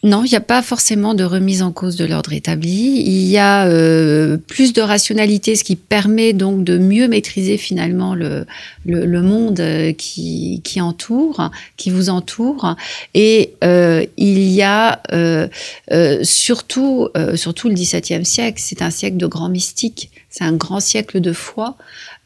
Non, 0.04 0.22
il 0.22 0.30
n'y 0.30 0.36
a 0.36 0.40
pas 0.40 0.62
forcément 0.62 1.12
de 1.14 1.24
remise 1.24 1.60
en 1.60 1.72
cause 1.72 1.96
de 1.96 2.04
l'ordre 2.04 2.32
établi. 2.32 3.02
Il 3.04 3.26
y 3.26 3.36
a 3.36 3.66
euh, 3.66 4.36
plus 4.36 4.72
de 4.72 4.80
rationalité, 4.80 5.56
ce 5.56 5.64
qui 5.64 5.74
permet 5.74 6.32
donc 6.32 6.62
de 6.62 6.78
mieux 6.78 7.08
maîtriser 7.08 7.56
finalement 7.56 8.14
le, 8.14 8.46
le, 8.86 9.22
monde 9.22 9.58
euh, 9.58 9.92
qui, 9.92 10.60
qui, 10.62 10.80
entoure, 10.80 11.50
qui 11.76 11.90
vous 11.90 12.10
entoure. 12.10 12.76
Et 13.14 13.54
euh, 13.64 14.06
il 14.16 14.48
y 14.48 14.62
a 14.62 15.02
euh, 15.12 15.48
euh 15.90 16.22
surtout, 16.22 17.08
surtout 17.34 17.68
le 17.68 17.74
XVIIe 17.74 18.24
siècle, 18.24 18.60
c'est 18.62 18.82
un 18.82 18.90
siècle 18.90 19.16
de 19.16 19.26
grands 19.26 19.48
mystiques, 19.48 20.10
c'est 20.30 20.44
un 20.44 20.52
grand 20.52 20.80
siècle 20.80 21.20
de 21.20 21.32
foi. 21.32 21.76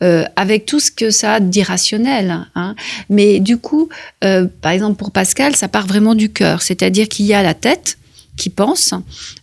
Euh, 0.02 0.24
avec 0.34 0.66
tout 0.66 0.80
ce 0.80 0.90
que 0.90 1.10
ça 1.12 1.34
a 1.34 1.40
d'irrationnel. 1.40 2.46
Hein. 2.56 2.74
Mais 3.08 3.38
du 3.38 3.56
coup, 3.56 3.88
euh, 4.24 4.48
par 4.60 4.72
exemple 4.72 4.96
pour 4.96 5.12
Pascal, 5.12 5.54
ça 5.54 5.68
part 5.68 5.86
vraiment 5.86 6.16
du 6.16 6.28
cœur, 6.28 6.62
c'est-à-dire 6.62 7.08
qu'il 7.08 7.26
y 7.26 7.34
a 7.34 7.42
la 7.42 7.54
tête 7.54 7.98
qui 8.36 8.50
pense, 8.50 8.94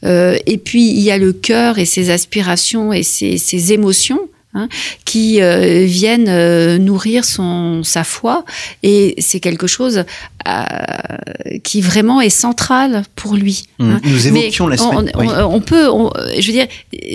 euh, 0.03 0.37
et 0.47 0.57
puis 0.57 0.89
il 0.89 0.99
y 0.99 1.11
a 1.11 1.17
le 1.17 1.31
cœur 1.31 1.77
et 1.77 1.85
ses 1.85 2.09
aspirations 2.09 2.91
et 2.91 3.03
ses, 3.03 3.71
émotions 3.73 4.19
Hein, 4.55 4.67
qui 5.05 5.39
viennent 5.85 6.77
nourrir 6.77 7.23
son 7.23 7.83
sa 7.83 8.03
foi 8.03 8.45
et 8.81 9.13
c'est 9.19 9.39
quelque 9.39 9.67
chose 9.67 10.05
qui 11.63 11.81
vraiment 11.81 12.21
est 12.21 12.29
central 12.29 13.03
pour 13.15 13.35
lui. 13.35 13.63
Mmh. 13.79 13.91
Hein. 13.91 14.01
Nous 14.03 14.27
évoquions 14.27 14.67
la 14.67 14.77
semaine. 14.77 15.11
On, 15.15 15.55
on, 15.55 15.61
peut, 15.61 15.87
je 16.39 16.47
veux 16.47 16.53
dire, 16.53 16.67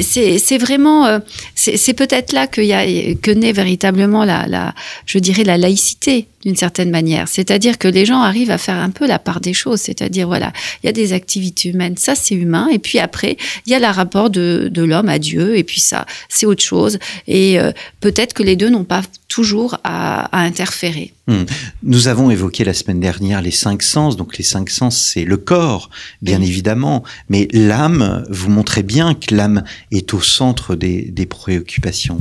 c'est 0.03 0.59
vraiment, 0.59 1.21
c'est 1.55 1.95
peut-être 1.95 2.33
là 2.33 2.47
qu'il 2.47 2.65
y 2.65 2.73
a 2.73 2.85
que 3.15 3.31
naît 3.31 3.53
véritablement 3.53 4.25
la, 4.25 4.47
la, 4.47 4.75
je 5.07 5.19
dirais 5.19 5.45
la 5.45 5.59
laïcité 5.59 6.27
d'une 6.45 6.57
certaine 6.57 6.91
manière. 6.91 7.27
C'est-à-dire 7.29 7.79
que 7.79 7.89
les 7.89 8.05
gens 8.05 8.21
arrivent 8.21 8.51
à 8.51 8.59
faire 8.59 8.77
un 8.77 8.91
peu 8.91 9.07
la 9.07 9.19
part 9.19 9.41
des 9.41 9.55
choses. 9.55 9.81
C'est-à-dire, 9.81 10.27
voilà, 10.27 10.53
il 10.83 10.87
y 10.87 10.89
a 10.89 10.93
des 10.93 11.13
activités 11.13 11.71
humaines, 11.71 11.97
ça 11.97 12.15
c'est 12.15 12.35
humain. 12.35 12.69
Et 12.71 12.79
puis 12.79 12.99
après, 12.99 13.37
il 13.67 13.73
y 13.73 13.75
a 13.75 13.79
le 13.79 13.87
rapport 13.87 14.31
de, 14.31 14.69
de 14.71 14.83
l'homme 14.83 15.09
à 15.09 15.19
Dieu. 15.19 15.57
Et 15.57 15.65
puis 15.65 15.81
ça, 15.81 16.07
c'est 16.29 16.47
autre 16.47 16.63
chose. 16.63 16.99
Et 17.27 17.59
euh, 17.59 17.73
peut-être 18.01 18.35
que 18.35 18.43
les 18.43 18.57
deux 18.57 18.69
n'ont 18.69 18.85
pas 18.85 19.03
toujours 19.35 19.79
à, 19.83 20.27
à 20.37 20.41
interférer. 20.51 21.13
Hmm. 21.27 21.45
Nous 21.83 22.07
avons 22.07 22.31
évoqué 22.31 22.63
la 22.65 22.75
semaine 22.75 23.01
dernière 23.01 23.43
les 23.43 23.51
cinq 23.51 23.83
sens. 23.83 24.17
Donc 24.17 24.39
les 24.39 24.45
cinq 24.45 24.71
sens, 24.71 24.95
c'est 24.97 25.25
le 25.25 25.37
corps, 25.37 25.91
bien 26.23 26.41
évidemment. 26.41 27.03
Mais 27.29 27.49
l'âme, 27.53 28.25
vous 28.31 28.51
montrez 28.51 28.85
bien 28.85 29.15
que 29.15 29.35
l'âme 29.35 29.65
est 29.91 30.15
au 30.15 30.21
centre 30.21 30.77
des, 30.77 31.03
des 31.19 31.27
préoccupations. 31.27 32.21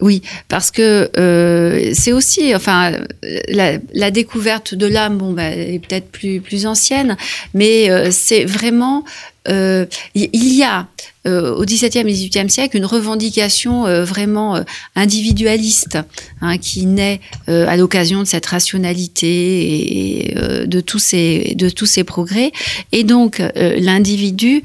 Oui, 0.00 0.22
parce 0.48 0.70
que 0.70 1.10
euh, 1.16 1.92
c'est 1.94 2.12
aussi, 2.12 2.54
enfin, 2.54 2.92
la, 3.48 3.78
la 3.92 4.10
découverte 4.10 4.74
de 4.74 4.86
l'âme, 4.86 5.18
bon, 5.18 5.32
bah, 5.32 5.50
est 5.50 5.78
peut-être 5.78 6.10
plus 6.10 6.40
plus 6.40 6.66
ancienne, 6.66 7.16
mais 7.54 7.90
euh, 7.90 8.10
c'est 8.10 8.44
vraiment, 8.44 9.04
euh, 9.48 9.86
il 10.14 10.54
y 10.54 10.62
a 10.62 10.86
euh, 11.26 11.54
au 11.54 11.64
XVIIe 11.64 12.00
et 12.00 12.12
XVIIIe 12.12 12.50
siècle 12.50 12.76
une 12.76 12.86
revendication 12.86 13.86
euh, 13.86 14.04
vraiment 14.04 14.62
individualiste 14.94 15.98
hein, 16.40 16.58
qui 16.58 16.86
naît 16.86 17.20
à 17.46 17.76
l'occasion 17.76 18.20
de 18.20 18.24
cette 18.24 18.46
rationalité 18.46 20.30
et, 20.30 20.34
de 20.66 20.80
tous 20.80 20.98
ces 20.98 21.54
de 21.56 21.68
tous 21.68 21.86
ces 21.86 22.04
progrès, 22.04 22.52
et 22.92 23.04
donc 23.04 23.42
l'individu 23.56 24.62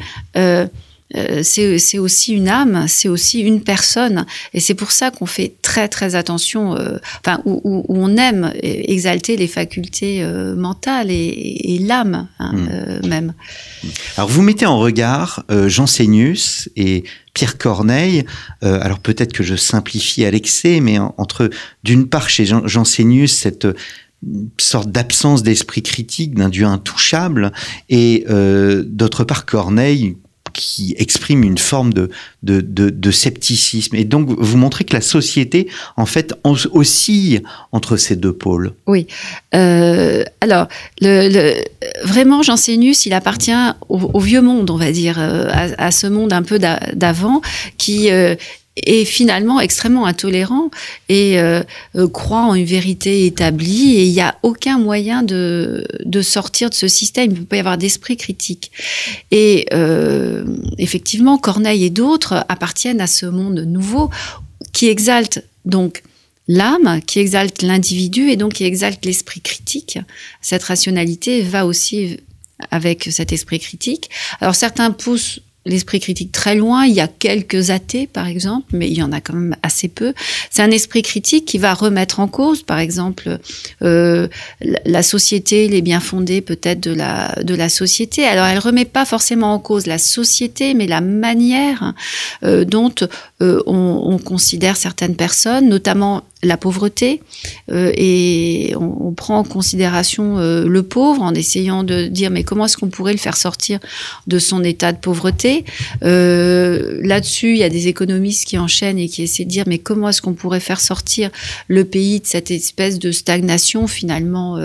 euh, 1.16 1.42
c'est 1.44 2.00
aussi 2.00 2.34
une 2.34 2.48
âme, 2.48 2.86
c'est 2.88 3.10
aussi 3.10 3.42
une 3.42 3.62
personne. 3.62 4.26
Et 4.54 4.60
c'est 4.60 4.76
pour 4.76 4.92
ça 4.92 5.12
qu'on 5.12 5.26
fait 5.26 5.54
très 5.62 5.88
très 5.88 6.16
attention, 6.16 6.76
euh, 6.76 6.98
enfin, 7.20 7.42
où, 7.46 7.62
où, 7.64 7.84
on 7.90 8.16
aime 8.18 8.52
exalter 8.62 9.36
les 9.38 9.48
facultés 9.48 10.24
euh, 10.24 10.56
mentales 10.56 11.10
et, 11.10 11.74
et 11.74 11.80
l'âme 11.80 12.28
hein, 12.40 12.54
mmh. 12.54 13.08
même. 13.08 13.34
Alors 14.18 14.30
vous 14.30 14.42
mettez 14.42 14.66
en 14.66 14.78
regard 14.80 15.44
Jean 15.68 15.88
Sénius 15.88 16.70
et 16.76 17.04
Pierre 17.34 17.58
Corneille, 17.58 18.26
alors 18.62 19.00
peut-être 19.00 19.34
que 19.34 19.44
je 19.44 19.56
simplifie 19.56 20.26
à 20.26 20.32
l'excès, 20.32 20.80
mais 20.80 20.98
entre 21.00 21.50
d'une 21.84 22.08
part 22.08 22.30
chez 22.30 22.46
Jean, 22.46 22.68
Jean 22.68 22.84
cette 22.86 23.68
sorte 24.60 24.90
d'absence 24.90 25.44
d'esprit 25.44 25.82
critique 25.82 26.36
d'un 26.36 26.50
dieu 26.50 26.66
intouchable 26.66 27.52
et 27.90 28.26
euh, 28.30 28.84
d'autre 28.86 29.24
part 29.24 29.46
Corneille 29.46 30.18
qui 30.60 30.94
exprime 30.98 31.46
une 31.46 31.58
forme 31.58 31.94
de, 31.94 32.10
de, 32.44 33.12
scepticisme. 33.12 33.96
Et 33.96 34.04
donc, 34.04 34.28
vous 34.30 34.58
montrez 34.58 34.84
que 34.84 34.94
la 34.94 35.02
société, 35.02 35.70
en 35.96 36.06
fait, 36.06 36.34
oscille 36.44 37.44
entre 37.72 37.96
ces 37.96 38.18
deux 38.18 38.34
pôles. 38.34 38.74
Oui. 38.86 39.08
Euh, 39.56 40.26
alors, 40.42 40.68
le, 41.00 41.30
le, 41.30 41.64
vraiment, 42.04 42.44
Jansénus, 42.44 43.06
il 43.06 43.14
appartient 43.14 43.52
au, 43.88 44.20
vieux 44.20 44.42
monde, 44.42 44.70
on 44.70 44.76
va 44.76 44.92
dire, 44.92 45.18
euh, 45.18 45.48
à, 45.50 45.86
à 45.86 45.92
ce 45.92 46.08
monde 46.08 46.34
un 46.34 46.44
peu 46.44 46.60
d'avant, 46.60 47.42
qui 47.78 48.12
euh, 48.12 48.36
est 48.86 49.06
finalement 49.06 49.60
extrêmement 49.60 50.06
intolérant 50.06 50.70
et 51.08 51.40
euh, 51.40 51.64
euh, 51.96 52.08
croit 52.08 52.44
en 52.44 52.56
une 52.56 52.66
vérité 52.66 53.26
établie 53.26 53.98
et 53.98 54.06
il 54.06 54.12
n'y 54.12 54.22
a 54.22 54.38
aucun 54.44 54.78
moyen 54.78 55.24
de, 55.24 55.86
de 56.06 56.22
sortir 56.22 56.70
de 56.70 56.76
ce 56.76 56.88
système. 56.88 57.32
Il 57.32 57.34
ne 57.34 57.40
peut 57.40 57.46
pas 57.46 57.56
y 57.58 57.60
avoir 57.60 57.78
d'esprit 57.78 58.18
critique. 58.18 58.72
Et 59.32 59.66
euh, 59.74 60.44
effectivement, 60.78 61.38
Corneille 61.38 61.86
et 61.86 61.90
d'autres 61.90 62.46
appartiennent 62.50 63.02
à 63.02 63.08
ce 63.08 63.26
monde 63.26 63.60
nouveau 63.60 64.10
qui 64.74 64.88
exalte 64.88 65.44
donc 65.66 66.04
l'âme, 66.48 67.00
qui 67.06 67.20
exalte 67.20 67.62
l'individu 67.62 68.30
et 68.30 68.36
donc 68.36 68.54
qui 68.54 68.66
exalte 68.66 69.06
l'esprit 69.06 69.42
critique. 69.42 70.00
Cette 70.42 70.64
rationalité 70.64 71.42
va 71.42 71.66
aussi 71.66 72.18
avec 72.72 73.08
cet 73.12 73.32
esprit 73.32 73.60
critique. 73.60 74.10
Alors 74.42 74.56
certains 74.56 74.92
poussent 74.92 75.40
l'esprit 75.66 76.00
critique 76.00 76.32
très 76.32 76.56
loin. 76.56 76.86
Il 76.86 76.94
y 76.94 77.00
a 77.00 77.08
quelques 77.08 77.70
athées, 77.70 78.08
par 78.08 78.28
exemple, 78.28 78.68
mais 78.74 78.88
il 78.88 78.98
y 78.98 79.04
en 79.04 79.12
a 79.12 79.22
quand 79.22 79.34
même 79.34 79.56
assez 79.62 79.88
peu. 79.88 80.14
C'est 80.50 80.62
un 80.62 80.72
esprit 80.72 81.02
critique 81.02 81.46
qui 81.46 81.58
va 81.58 81.74
remettre 81.74 82.20
en 82.20 82.28
cause, 82.28 82.64
par 82.64 82.80
exemple, 82.80 83.40
euh, 83.82 84.28
la 84.86 85.04
société, 85.04 85.68
les 85.68 85.82
biens 85.82 86.00
fondés 86.00 86.42
peut-être 86.42 86.80
de 86.80 86.92
la, 86.92 87.36
de 87.44 87.56
la 87.56 87.70
société. 87.70 88.26
Alors, 88.26 88.46
elle 88.46 88.60
remet 88.60 88.86
pas 88.86 89.06
forcément 89.06 89.54
en 89.54 89.60
cause 89.60 89.86
la 89.86 89.98
société, 89.98 90.74
mais 90.74 90.88
la 90.88 91.02
manière 91.02 91.94
euh, 92.44 92.66
dont 92.66 92.94
euh, 93.42 93.62
on, 93.66 94.02
on, 94.04 94.18
considère 94.18 94.76
certaines 94.76 95.16
personnes, 95.16 95.70
notamment 95.70 96.24
la 96.42 96.56
pauvreté 96.56 97.22
euh, 97.72 97.92
et 97.96 98.74
on, 98.78 99.12
prend 99.12 99.40
en 99.40 99.44
considération 99.44 100.38
euh, 100.38 100.66
le 100.66 100.84
pauvre 100.84 101.22
en 101.22 101.34
essayant 101.34 101.84
de 101.84 102.08
dire 102.08 102.32
mais 102.32 102.44
comment 102.44 102.66
est-ce 102.66 102.78
qu'on 102.78 102.88
pourrait 102.88 103.12
le 103.12 103.20
faire 103.20 103.36
sortir 103.36 103.80
de 104.28 104.40
son 104.40 104.64
état 104.64 104.94
de 104.94 104.98
pauvreté? 104.98 105.66
Là-dessus 106.02 107.52
il 107.52 107.58
y 107.58 107.64
a 107.64 107.70
des 107.70 107.88
économistes 107.88 108.46
qui 108.46 108.58
enchaînent 108.58 109.00
et 109.00 109.10
qui 109.10 109.24
essaient 109.24 109.44
de 109.44 109.50
dire 109.50 109.66
mais 109.68 109.80
comment 109.80 110.10
est-ce 110.10 110.22
qu'on 110.22 110.34
pourrait 110.34 110.62
faire 110.62 110.80
sortir 110.80 111.30
le 111.68 111.84
pays 111.84 112.22
de 112.22 112.26
cette 112.26 112.52
espèce 112.52 113.00
de 113.00 113.12
stagnation 113.12 113.88
finalement 113.88 114.58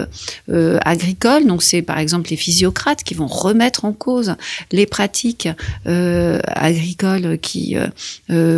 agricole? 0.48 1.46
Donc 1.46 1.62
c'est 1.62 1.82
par 1.82 1.98
exemple 1.98 2.30
les 2.30 2.36
physiocrates 2.36 3.02
qui 3.02 3.14
vont 3.14 3.26
remettre 3.26 3.84
en 3.84 3.92
cause 3.92 4.36
les 4.70 4.86
pratiques 4.86 5.48
agricoles 5.84 7.38
qui 7.38 7.76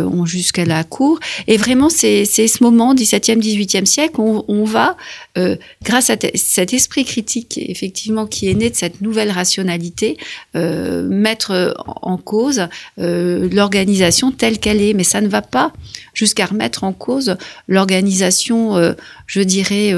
ont 0.07 0.25
jusqu'à 0.25 0.65
la 0.65 0.83
cour 0.83 1.19
et 1.47 1.57
vraiment 1.57 1.89
c'est 1.89 2.25
ce 2.25 2.63
moment 2.63 2.95
17e, 2.95 3.39
18e 3.39 3.85
siècle, 3.85 4.19
on, 4.19 4.43
on 4.47 4.63
va, 4.63 4.97
euh, 5.37 5.55
grâce 5.83 6.09
à 6.09 6.15
cet 6.35 6.73
esprit 6.73 7.05
critique, 7.05 7.59
effectivement, 7.61 8.25
qui 8.25 8.49
est 8.49 8.53
né 8.53 8.69
de 8.69 8.75
cette 8.75 9.01
nouvelle 9.01 9.31
rationalité, 9.31 10.17
euh, 10.55 11.07
mettre 11.07 11.75
en 11.85 12.17
cause 12.17 12.67
euh, 12.99 13.47
l'organisation 13.51 14.31
telle 14.31 14.59
qu'elle 14.59 14.81
est. 14.81 14.93
Mais 14.93 15.03
ça 15.03 15.21
ne 15.21 15.27
va 15.27 15.41
pas 15.41 15.73
jusqu'à 16.13 16.45
remettre 16.45 16.83
en 16.83 16.93
cause 16.93 17.37
l'organisation, 17.67 18.95
je 19.27 19.41
dirais, 19.41 19.93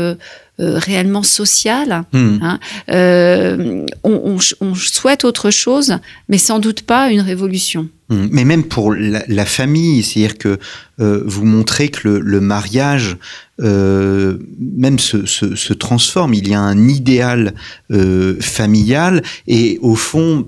euh, 0.60 0.78
réellement 0.78 1.24
sociale. 1.24 2.04
Mmh. 2.12 2.38
Hein. 2.42 2.60
Euh, 2.92 3.86
on, 4.04 4.36
on, 4.36 4.38
on, 4.60 4.76
souhaite 4.76 5.24
autre 5.24 5.52
chose, 5.52 5.96
mais 6.28 6.38
sans 6.38 6.60
doute 6.60 6.82
pas 6.82 7.12
une 7.12 7.22
révolution. 7.22 7.88
Mmh. 8.10 8.28
Mais 8.32 8.44
même 8.44 8.64
pour 8.64 8.94
la, 8.94 9.24
la 9.28 9.46
famille, 9.46 10.04
c'est-à-dire 10.04 10.38
que 10.38 10.60
euh, 11.00 11.24
vous 11.26 11.46
montrez 11.46 11.90
que 11.90 12.08
le, 12.08 12.20
le 12.20 12.42
mariage 12.42 13.18
euh, 13.62 14.38
même 14.60 15.00
se, 15.00 15.26
se, 15.26 15.56
se, 15.56 15.74
transforme. 15.74 16.34
Il 16.34 16.48
y 16.48 16.54
a 16.54 16.62
un 16.62 16.88
idéal 16.88 17.54
euh, 17.92 18.38
familial 18.40 19.22
et 19.48 19.78
au 19.82 19.96
fond, 19.96 20.48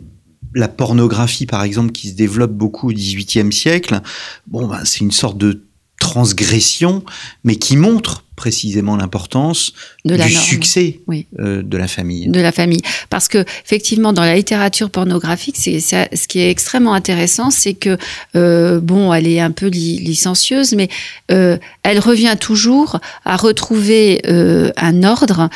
la 0.56 0.68
pornographie, 0.68 1.46
par 1.46 1.64
exemple, 1.64 1.92
qui 1.92 2.10
se 2.10 2.16
développe 2.16 2.52
beaucoup 2.52 2.90
au 2.90 2.94
XVIIIe 2.94 3.54
siècle, 3.54 4.02
bon, 4.48 4.68
ben, 4.68 4.82
c'est 4.84 5.00
une 5.00 5.12
sorte 5.12 5.38
de 5.38 5.64
transgression, 6.00 7.04
mais 7.44 7.58
qui 7.58 7.78
montre 7.78 8.24
précisément 8.42 8.98
l'importance 8.98 9.72
du 10.04 10.18
norme. 10.18 10.32
succès 10.32 11.00
oui. 11.06 11.28
euh, 11.40 11.62
de 11.62 11.78
la 11.78 11.88
famille. 11.88 12.28
De 12.28 12.42
la 12.42 12.52
famille. 12.52 12.82
Parce 13.12 13.28
que, 13.28 13.46
effectivement, 13.64 14.14
dans 14.14 14.24
la 14.24 14.34
littérature 14.34 14.90
pornographique, 14.90 15.58
c'est 15.60 15.80
ce 15.80 16.28
qui 16.28 16.40
est 16.40 16.50
extrêmement 16.50 16.96
intéressant, 16.96 17.52
c'est 17.52 17.76
que, 17.76 18.00
euh, 18.36 18.80
bon, 18.80 19.14
elle 19.14 19.28
est 19.28 19.40
un 19.40 19.52
peu 19.52 19.68
li 19.68 20.00
licencieuse, 20.00 20.74
mais 20.74 20.90
euh, 21.30 21.60
elle 21.84 22.00
revient 22.00 22.36
toujours 22.40 23.00
à 23.26 23.38
retrouver 23.38 24.22
un 24.26 25.04
ordre. 25.04 25.50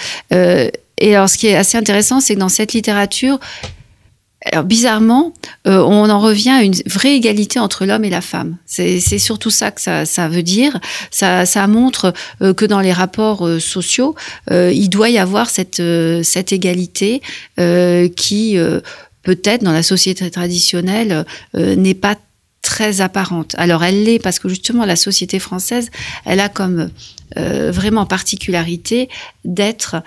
Et 0.97 1.15
alors, 1.15 1.27
ce 1.27 1.37
qui 1.39 1.47
est 1.47 1.55
assez 1.55 1.77
intéressant, 1.77 2.19
c'est 2.21 2.35
que 2.35 2.39
dans 2.39 2.49
cette 2.49 2.73
littérature, 2.73 3.39
alors 4.45 4.63
bizarrement, 4.63 5.33
euh, 5.65 5.79
on 5.79 6.07
en 6.07 6.19
revient 6.19 6.51
à 6.51 6.63
une 6.63 6.75
vraie 6.85 7.15
égalité 7.15 7.59
entre 7.59 7.85
l'homme 7.85 8.05
et 8.05 8.11
la 8.11 8.21
femme. 8.21 8.57
C'est 8.67 8.99
surtout 9.17 9.49
ça 9.49 9.71
que 9.71 9.81
ça, 9.81 10.27
veut 10.29 10.43
dire. 10.43 10.79
Ça, 11.09 11.67
montre 11.67 12.13
euh, 12.41 12.53
que 12.53 12.65
dans 12.65 12.79
les 12.79 12.93
rapports 12.93 13.47
euh, 13.47 13.59
sociaux, 13.59 14.15
il 14.51 14.89
doit 14.89 15.09
y 15.09 15.17
avoir 15.17 15.49
cette 15.49 15.79
égalité 15.79 17.21
qui, 18.15 18.57
peut-être 19.23 19.63
dans 19.63 19.71
la 19.71 19.83
société 19.83 20.29
traditionnelle, 20.29 21.25
n'est 21.55 21.95
pas 21.95 22.15
très 22.61 23.01
apparente. 23.01 23.55
Alors 23.57 23.83
elle 23.83 24.03
l'est 24.03 24.19
parce 24.19 24.39
que 24.39 24.49
justement 24.49 24.85
la 24.85 24.95
société 24.95 25.39
française, 25.39 25.89
elle 26.25 26.39
a 26.39 26.49
comme 26.49 26.89
vraiment 27.35 28.05
particularité 28.05 29.09
d'être 29.43 30.03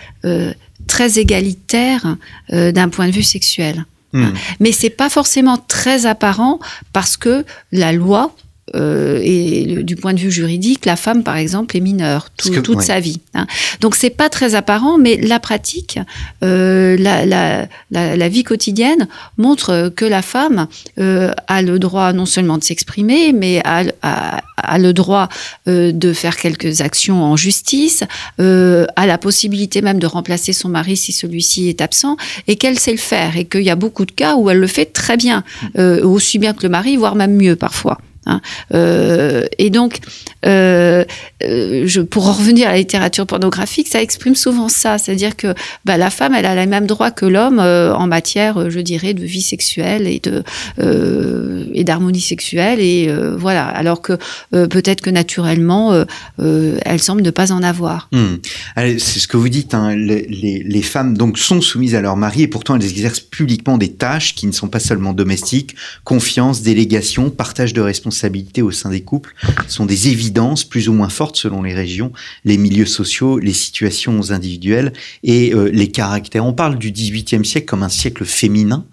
très 0.86 1.18
égalitaire 1.18 2.16
d'un 2.50 2.88
point 2.88 3.08
de 3.08 3.12
vue 3.12 3.22
sexuel. 3.22 3.84
Hmm. 4.12 4.30
Mais 4.60 4.72
c'est 4.72 4.90
pas 4.90 5.10
forcément 5.10 5.58
très 5.58 6.06
apparent 6.06 6.60
parce 6.92 7.16
que 7.16 7.44
la 7.72 7.92
loi 7.92 8.34
euh, 8.74 9.20
et 9.22 9.82
du 9.82 9.96
point 9.96 10.14
de 10.14 10.20
vue 10.20 10.30
juridique, 10.30 10.86
la 10.86 10.96
femme, 10.96 11.22
par 11.22 11.36
exemple, 11.36 11.76
est 11.76 11.80
mineure 11.80 12.28
toute 12.36 12.82
sa 12.82 13.00
vie. 13.00 13.20
Hein. 13.34 13.46
Donc 13.80 13.94
c'est 13.94 14.10
pas 14.10 14.28
très 14.28 14.54
apparent, 14.54 14.98
mais 14.98 15.16
la 15.16 15.40
pratique, 15.40 15.98
euh, 16.42 16.96
la, 16.98 17.24
la, 17.26 17.66
la, 17.90 18.16
la, 18.16 18.28
vie 18.28 18.44
quotidienne 18.44 19.08
montre 19.36 19.92
que 19.94 20.04
la 20.04 20.22
femme 20.22 20.68
euh, 20.98 21.32
a 21.46 21.62
le 21.62 21.78
droit 21.78 22.12
non 22.12 22.26
seulement 22.26 22.58
de 22.58 22.64
s'exprimer, 22.64 23.32
mais 23.32 23.60
a, 23.64 23.84
a, 24.02 24.40
a, 24.56 24.78
le 24.78 24.92
droit 24.92 25.28
euh, 25.66 25.92
de 25.92 26.12
faire 26.12 26.36
quelques 26.36 26.80
actions 26.80 27.22
en 27.22 27.36
justice, 27.36 28.04
euh, 28.40 28.86
a 28.96 29.06
la 29.06 29.18
possibilité 29.18 29.82
même 29.82 29.98
de 29.98 30.06
remplacer 30.06 30.52
son 30.52 30.68
mari 30.68 30.96
si 30.96 31.12
celui-ci 31.12 31.68
est 31.68 31.80
absent, 31.80 32.16
et 32.46 32.56
qu'elle 32.56 32.78
sait 32.78 32.92
le 32.92 32.98
faire, 32.98 33.36
et 33.36 33.44
qu'il 33.44 33.62
y 33.62 33.70
a 33.70 33.76
beaucoup 33.76 34.04
de 34.04 34.12
cas 34.12 34.36
où 34.36 34.50
elle 34.50 34.58
le 34.58 34.66
fait 34.66 34.86
très 34.86 35.16
bien, 35.16 35.44
euh, 35.78 36.04
aussi 36.04 36.38
bien 36.38 36.52
que 36.52 36.62
le 36.62 36.68
mari, 36.68 36.96
voire 36.96 37.14
même 37.14 37.36
mieux 37.36 37.56
parfois. 37.56 37.98
Hein. 38.28 38.40
Euh, 38.74 39.46
et 39.58 39.70
donc, 39.70 40.00
euh, 40.46 41.04
euh, 41.42 42.04
pour 42.10 42.28
en 42.28 42.32
revenir 42.32 42.68
à 42.68 42.72
la 42.72 42.78
littérature 42.78 43.26
pornographique, 43.26 43.88
ça 43.88 44.00
exprime 44.00 44.34
souvent 44.34 44.68
ça, 44.68 44.98
c'est-à-dire 44.98 45.36
que 45.36 45.54
bah, 45.84 45.96
la 45.96 46.10
femme, 46.10 46.34
elle 46.34 46.46
a 46.46 46.54
les 46.54 46.66
mêmes 46.66 46.86
droits 46.86 47.10
que 47.10 47.26
l'homme 47.26 47.58
en 47.58 48.06
matière, 48.06 48.70
je 48.70 48.80
dirais, 48.80 49.14
de 49.14 49.24
vie 49.24 49.42
sexuelle 49.42 50.06
et 50.06 51.84
d'harmonie 51.84 52.20
sexuelle, 52.20 52.80
et 52.80 53.10
voilà. 53.36 53.66
Alors 53.66 54.02
que 54.02 54.18
peut-être 54.50 55.00
que 55.00 55.10
naturellement, 55.10 56.04
elle 56.38 57.00
semble 57.00 57.22
ne 57.22 57.30
pas 57.30 57.52
en 57.52 57.62
avoir. 57.62 58.08
Hmm. 58.12 58.36
C'est 58.76 59.18
ce 59.18 59.28
que 59.28 59.36
vous 59.36 59.48
dites. 59.48 59.74
Hein, 59.74 59.94
les, 59.96 60.82
femmes 60.82 61.18
donc 61.18 61.38
sont 61.38 61.60
soumises 61.60 61.94
à 61.94 62.00
leur 62.00 62.16
mari 62.16 62.42
et 62.42 62.48
pourtant 62.48 62.76
elles 62.76 62.84
exercent 62.84 63.20
publiquement 63.20 63.78
des 63.78 63.92
tâches 63.92 64.34
qui 64.34 64.46
ne 64.46 64.52
sont 64.52 64.68
pas 64.68 64.80
seulement 64.80 65.12
domestiques, 65.12 65.74
confiance, 66.04 66.62
délégation, 66.62 67.30
partage 67.30 67.72
de 67.74 67.80
responsabilités 67.80 68.62
au 68.62 68.70
sein 68.70 68.90
des 68.90 69.02
couples 69.02 69.34
sont 69.66 69.86
des 69.86 70.08
évidences 70.08 70.27
plus 70.68 70.88
ou 70.88 70.92
moins 70.92 71.08
fortes 71.08 71.36
selon 71.36 71.62
les 71.62 71.74
régions, 71.74 72.12
les 72.44 72.58
milieux 72.58 72.86
sociaux, 72.86 73.38
les 73.38 73.52
situations 73.52 74.30
individuelles 74.30 74.92
et 75.22 75.52
euh, 75.54 75.70
les 75.72 75.88
caractères. 75.88 76.44
On 76.44 76.52
parle 76.52 76.78
du 76.78 76.90
XVIIIe 76.90 77.44
siècle 77.44 77.66
comme 77.66 77.82
un 77.82 77.88
siècle 77.88 78.24
féminin. 78.24 78.86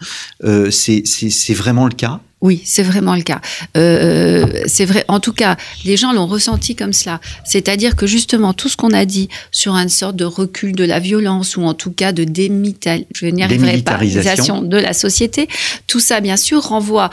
Euh, 0.43 0.71
c'est 0.71 1.53
vraiment 1.53 1.87
le 1.87 1.93
cas 1.93 2.21
oui, 2.41 2.61
c'est 2.63 2.83
vraiment 2.83 3.15
le 3.15 3.23
cas. 3.23 3.41
Euh, 3.75 4.45
c'est 4.67 4.85
vrai. 4.85 5.03
En 5.07 5.19
tout 5.19 5.33
cas, 5.33 5.57
les 5.83 5.97
gens 5.97 6.13
l'ont 6.13 6.27
ressenti 6.27 6.75
comme 6.75 6.93
cela. 6.93 7.19
C'est-à-dire 7.43 7.95
que 7.95 8.05
justement, 8.05 8.53
tout 8.53 8.69
ce 8.69 8.77
qu'on 8.77 8.91
a 8.91 9.05
dit 9.05 9.29
sur 9.51 9.75
une 9.75 9.89
sorte 9.89 10.15
de 10.15 10.25
recul 10.25 10.75
de 10.75 10.83
la 10.83 10.99
violence 10.99 11.57
ou 11.57 11.63
en 11.63 11.73
tout 11.73 11.91
cas 11.91 12.11
de 12.11 12.23
démilitarisation 12.23 14.61
de 14.61 14.77
la 14.77 14.93
société, 14.93 15.47
tout 15.87 15.99
ça, 15.99 16.19
bien 16.19 16.37
sûr, 16.37 16.61
renvoie 16.61 17.09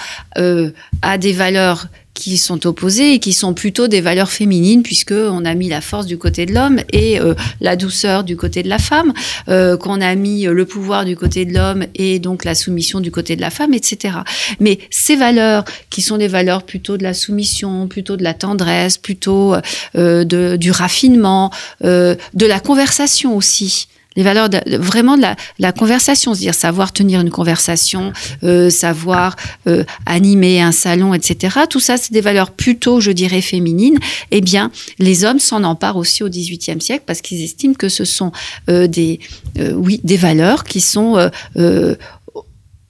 à 1.03 1.19
des 1.19 1.33
valeurs 1.33 1.87
qui 2.15 2.39
sont 2.39 2.67
opposées 2.67 3.15
et 3.15 3.19
qui 3.19 3.33
sont 3.33 3.55
plutôt 3.55 3.89
des 3.89 4.01
valeurs 4.01 4.31
féminines 4.31 4.83
puisque 4.83 5.13
on 5.13 5.45
a 5.45 5.55
mis 5.55 5.69
la 5.69 5.81
force 5.81 6.07
du 6.07 6.19
côté 6.19 6.47
de 6.47 6.55
l'homme 6.55 6.81
et 6.93 7.19
euh, 7.19 7.35
la 7.61 7.75
douceur 7.75 8.23
du 8.23 8.37
côté 8.37 8.63
de 8.63 8.69
la 8.69 8.79
femme, 8.79 9.13
euh, 9.49 9.77
qu'on 9.77 10.01
a 10.01 10.15
mis 10.15 10.45
le 10.45 10.67
pouvoir 10.67 11.05
du 11.05 11.17
côté 11.17 11.45
de 11.45 11.55
l'homme 11.55 11.85
et 11.95 12.19
donc 12.19 12.45
la 12.45 12.55
soumission 12.55 13.01
du 13.01 13.11
côté 13.11 13.35
de 13.35 13.41
la 13.41 13.51
femme, 13.51 13.75
etc. 13.75 14.19
Mais 14.61 14.79
ces 15.13 15.17
valeurs 15.19 15.65
qui 15.91 16.01
sont 16.01 16.17
des 16.17 16.29
valeurs 16.29 16.63
plutôt 16.63 16.97
de 16.97 17.03
la 17.03 17.13
soumission, 17.13 17.87
plutôt 17.87 18.17
de 18.17 18.25
la 18.25 18.33
tendresse, 18.33 18.97
plutôt 18.97 19.55
euh, 19.95 20.25
de, 20.25 20.57
du 20.57 20.71
raffinement, 20.71 21.51
de 21.83 22.17
la 22.35 22.61
conversation 22.61 23.37
aussi 23.37 23.89
les 24.17 24.23
valeurs 24.23 24.49
vraiment 24.67 25.17
de 25.17 25.25
la, 25.59 25.73
conversation, 25.73 26.35
c'est-à-dire 26.35 26.55
savoir 26.55 26.93
tenir 26.93 27.21
une 27.21 27.31
conversation, 27.31 28.13
euh, 28.45 28.71
savoir 28.71 29.37
euh, 29.67 29.85
animer 30.07 30.61
un 30.61 30.73
salon, 30.73 31.15
etc. 31.15 31.61
Tout 31.69 31.81
ça, 31.81 31.97
c'est 31.97 32.13
des 32.13 32.21
valeurs 32.21 32.51
plutôt, 32.51 33.01
je 33.01 33.11
dirais, 33.11 33.41
féminines. 33.41 33.99
Eh 34.31 34.41
bien, 34.41 34.71
les 34.99 35.25
hommes 35.25 35.39
s'en 35.39 35.65
emparent 35.65 35.97
aussi 35.97 36.23
au 36.23 36.29
XVIIIe 36.29 36.81
siècle 36.81 37.05
parce 37.07 37.21
qu'ils 37.21 37.43
estiment 37.43 37.75
que 37.75 37.89
ce 37.89 38.05
sont 38.05 38.33
euh, 38.69 38.87
des, 38.87 39.21
euh, 39.59 39.73
oui, 39.73 40.01
des 40.05 40.17
valeurs 40.17 40.65
qui 40.65 40.81
sont 40.81 41.31
euh, 41.57 41.95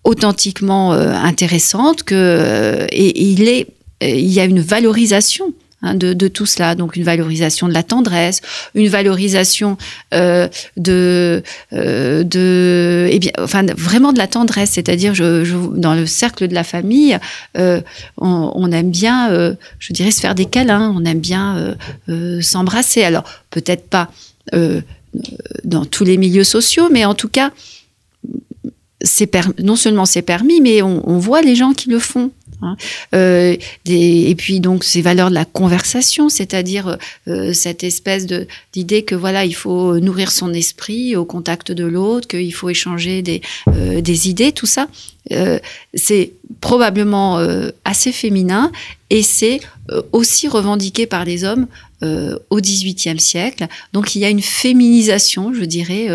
authentiquement 0.04 0.92
intéressantes 0.92 2.02
que 2.02 2.86
et, 2.90 3.22
il 3.22 3.48
est 3.48 3.66
il 4.00 4.30
y 4.32 4.40
a 4.40 4.44
une 4.44 4.60
valorisation 4.60 5.54
Hein, 5.84 5.96
de, 5.96 6.28
tout 6.28 6.46
cela. 6.46 6.76
Donc 6.76 6.94
une 6.94 7.02
valorisation 7.02 7.66
de 7.66 7.72
la 7.74 7.82
tendresse, 7.82 8.40
une 8.76 8.88
valorisation 8.88 9.76
euh, 10.14 10.46
de, 10.76 11.42
euh, 11.72 12.22
de, 12.22 13.08
eh 13.10 13.18
bien, 13.18 13.32
enfin 13.40 13.66
vraiment 13.76 14.12
de 14.12 14.18
la 14.18 14.28
tendresse. 14.28 14.70
C'est-à-dire, 14.70 15.12
je, 15.12 15.52
dans 15.76 15.94
le 15.94 16.06
cercle 16.06 16.46
de 16.46 16.54
la 16.54 16.62
famille, 16.62 17.18
euh, 17.58 17.80
on, 18.16 18.52
on, 18.54 18.70
aime 18.70 18.92
bien, 18.92 19.32
euh, 19.32 19.54
je 19.80 19.92
dirais, 19.92 20.12
se 20.12 20.20
faire 20.20 20.36
des 20.36 20.46
câlins. 20.46 20.94
On 20.96 21.04
aime 21.04 21.18
bien 21.18 21.56
euh, 21.56 21.74
euh, 22.08 22.40
s'embrasser. 22.40 23.02
Alors 23.02 23.24
peut-être 23.50 23.88
pas 23.88 24.08
dans 25.64 25.84
tous 25.84 26.04
les 26.04 26.16
milieux 26.16 26.44
sociaux, 26.44 26.88
mais 26.90 27.04
en 27.04 27.14
tout 27.14 27.28
cas, 27.28 27.52
non 29.58 29.76
seulement 29.76 30.06
c'est 30.06 30.22
permis, 30.22 30.60
mais 30.60 30.82
on, 30.82 31.18
voit 31.18 31.42
les 31.42 31.54
gens 31.54 31.72
qui 31.72 31.88
le 31.88 31.98
font. 31.98 32.30
Hein. 32.62 32.76
Euh, 33.14 33.56
et 33.86 34.34
puis 34.36 34.60
donc 34.60 34.84
ces 34.84 35.02
valeurs 35.02 35.30
de 35.30 35.34
la 35.34 35.44
conversation, 35.44 36.28
c'est-à-dire 36.28 36.98
euh, 37.26 37.52
cette 37.52 37.82
espèce 37.82 38.26
d'idée 38.72 39.02
que 39.02 39.14
voilà 39.14 39.44
il 39.44 39.54
faut 39.54 39.98
nourrir 39.98 40.30
son 40.30 40.52
esprit 40.52 41.16
au 41.16 41.24
contact 41.24 41.72
de 41.72 41.84
l'autre, 41.84 42.28
qu'il 42.28 42.54
faut 42.54 42.70
échanger 42.70 43.22
des, 43.22 43.42
euh, 43.68 44.00
idées, 44.04 44.52
tout 44.52 44.66
ça, 44.66 44.86
c'est 45.94 46.32
probablement 46.60 47.38
assez 47.84 48.12
féminin 48.12 48.70
et 49.08 49.22
c'est 49.22 49.60
aussi 50.10 50.48
revendiqué 50.48 51.06
par 51.06 51.24
les 51.24 51.44
hommes 51.44 51.68
au 52.02 52.60
XVIIIe 52.60 53.20
siècle. 53.20 53.66
Donc 53.92 54.14
il 54.14 54.20
y 54.20 54.24
a 54.24 54.30
une 54.30 54.42
féminisation, 54.42 55.54
je 55.54 55.64
dirais, 55.64 56.08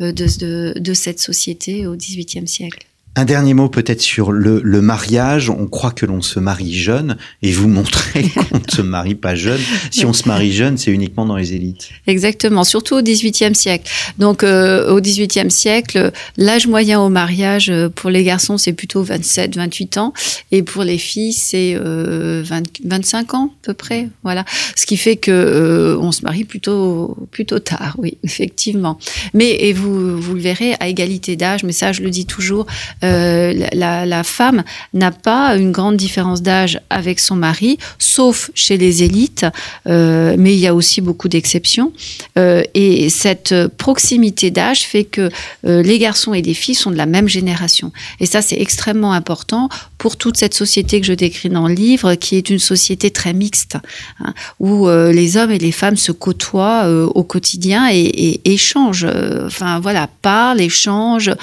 de, 0.00 0.10
de, 0.10 0.74
de 0.78 0.94
cette 0.94 1.20
société 1.20 1.86
au 1.86 1.96
XVIIIe 1.96 2.48
siècle. 2.48 2.86
Un 3.16 3.24
dernier 3.24 3.54
mot 3.54 3.68
peut-être 3.68 4.00
sur 4.00 4.32
le, 4.32 4.60
mariage. 4.80 5.48
On 5.48 5.66
croit 5.68 5.92
que 5.92 6.04
l'on 6.04 6.20
se 6.20 6.40
marie 6.40 6.74
jeune 6.74 7.16
et 7.42 7.52
vous 7.52 7.68
montrez 7.68 8.22
qu'on 8.50 8.58
ne 8.58 8.70
se 8.70 8.82
marie 8.82 9.14
pas 9.14 9.36
jeune. 9.36 9.60
Si 9.92 10.04
on 10.04 10.12
se 10.12 10.26
marie 10.26 10.52
jeune, 10.52 10.76
c'est 10.76 10.90
uniquement 10.90 11.24
dans 11.24 11.36
les 11.36 11.54
élites. 11.54 11.90
Exactement, 12.08 12.64
surtout 12.64 12.96
au 12.96 13.02
XVIIIe 13.02 13.54
siècle. 13.54 13.88
Donc 14.18 14.42
euh, 14.42 14.90
au 14.90 15.00
XVIIIe 15.00 15.50
siècle, 15.50 16.10
l'âge 16.36 16.66
moyen 16.66 17.00
au 17.00 17.08
mariage 17.08 17.70
euh, 17.70 17.88
pour 17.88 18.10
les 18.10 18.24
garçons 18.24 18.58
c'est 18.58 18.72
plutôt 18.72 19.02
27, 19.04 19.56
28 19.56 19.98
ans 19.98 20.12
et 20.50 20.62
pour 20.62 20.82
les 20.82 20.98
filles 20.98 21.32
c'est 21.32 21.74
euh, 21.76 22.42
25 22.84 23.34
ans 23.34 23.52
à 23.62 23.66
peu 23.66 23.74
près. 23.74 24.08
Voilà, 24.24 24.44
ce 24.74 24.86
qui 24.86 24.96
fait 24.96 25.16
que 25.16 25.30
euh, 25.30 25.96
on 26.00 26.10
se 26.10 26.22
marie 26.22 26.44
plutôt 26.44 27.16
plutôt 27.30 27.60
tard, 27.60 27.94
oui, 27.98 28.18
effectivement. 28.24 28.98
Mais 29.34 29.50
et 29.68 29.72
vous 29.72 30.20
vous 30.20 30.34
le 30.34 30.40
verrez 30.40 30.74
à 30.80 30.88
égalité 30.88 31.36
d'âge, 31.36 31.62
mais 31.62 31.72
ça 31.72 31.92
je 31.92 32.02
le 32.02 32.10
dis 32.10 32.26
toujours 32.26 32.66
euh, 33.04 33.52
la, 33.72 34.24
femme 34.24 34.64
n'a 34.94 35.10
pas 35.10 35.56
une 35.56 35.70
grande 35.70 35.96
différence 35.96 36.40
d'âge 36.40 36.80
avec 36.88 37.20
son 37.20 37.36
mari, 37.36 37.78
sauf 37.98 38.50
chez 38.54 38.78
les 38.78 39.02
élites, 39.02 39.44
euh, 39.86 40.34
mais 40.38 40.54
il 40.54 40.58
y 40.58 40.66
a 40.66 40.74
aussi 40.74 41.00
beaucoup 41.00 41.28
d'exceptions. 41.28 41.92
Euh, 42.38 42.62
et 42.72 43.10
cette 43.10 43.54
proximité 43.76 44.50
d'âge 44.50 44.82
fait 44.82 45.04
que 45.04 45.28
les 45.64 45.98
garçons 45.98 46.34
et 46.34 46.42
les 46.42 46.54
filles 46.54 46.74
sont 46.74 46.90
de 46.90 46.96
la 46.96 47.06
même 47.06 47.28
génération. 47.28 47.92
Et 48.20 48.26
ça, 48.26 48.42
c'est 48.42 48.60
extrêmement 48.60 49.12
important 49.12 49.68
pour 49.98 50.16
toute 50.16 50.36
cette 50.36 50.54
société 50.54 51.00
que 51.00 51.06
je 51.06 51.12
décris 51.12 51.48
dans 51.48 51.68
le 51.68 51.74
livre, 51.74 52.14
qui 52.14 52.36
est 52.36 52.50
une 52.50 52.58
société 52.58 53.10
très 53.10 53.32
mixte, 53.32 53.78
hein, 54.20 54.34
où 54.60 54.88
les 54.88 55.36
hommes 55.36 55.50
et 55.50 55.58
les 55.58 55.72
femmes 55.72 55.96
se 55.96 56.12
côtoient 56.12 56.88
au 56.88 57.24
quotidien 57.24 57.88
et, 57.90 58.00
et 58.00 58.52
échangent, 58.52 59.06
enfin 59.44 59.80
voilà, 59.80 60.08
parlent, 60.22 60.60
échangent, 60.60 61.34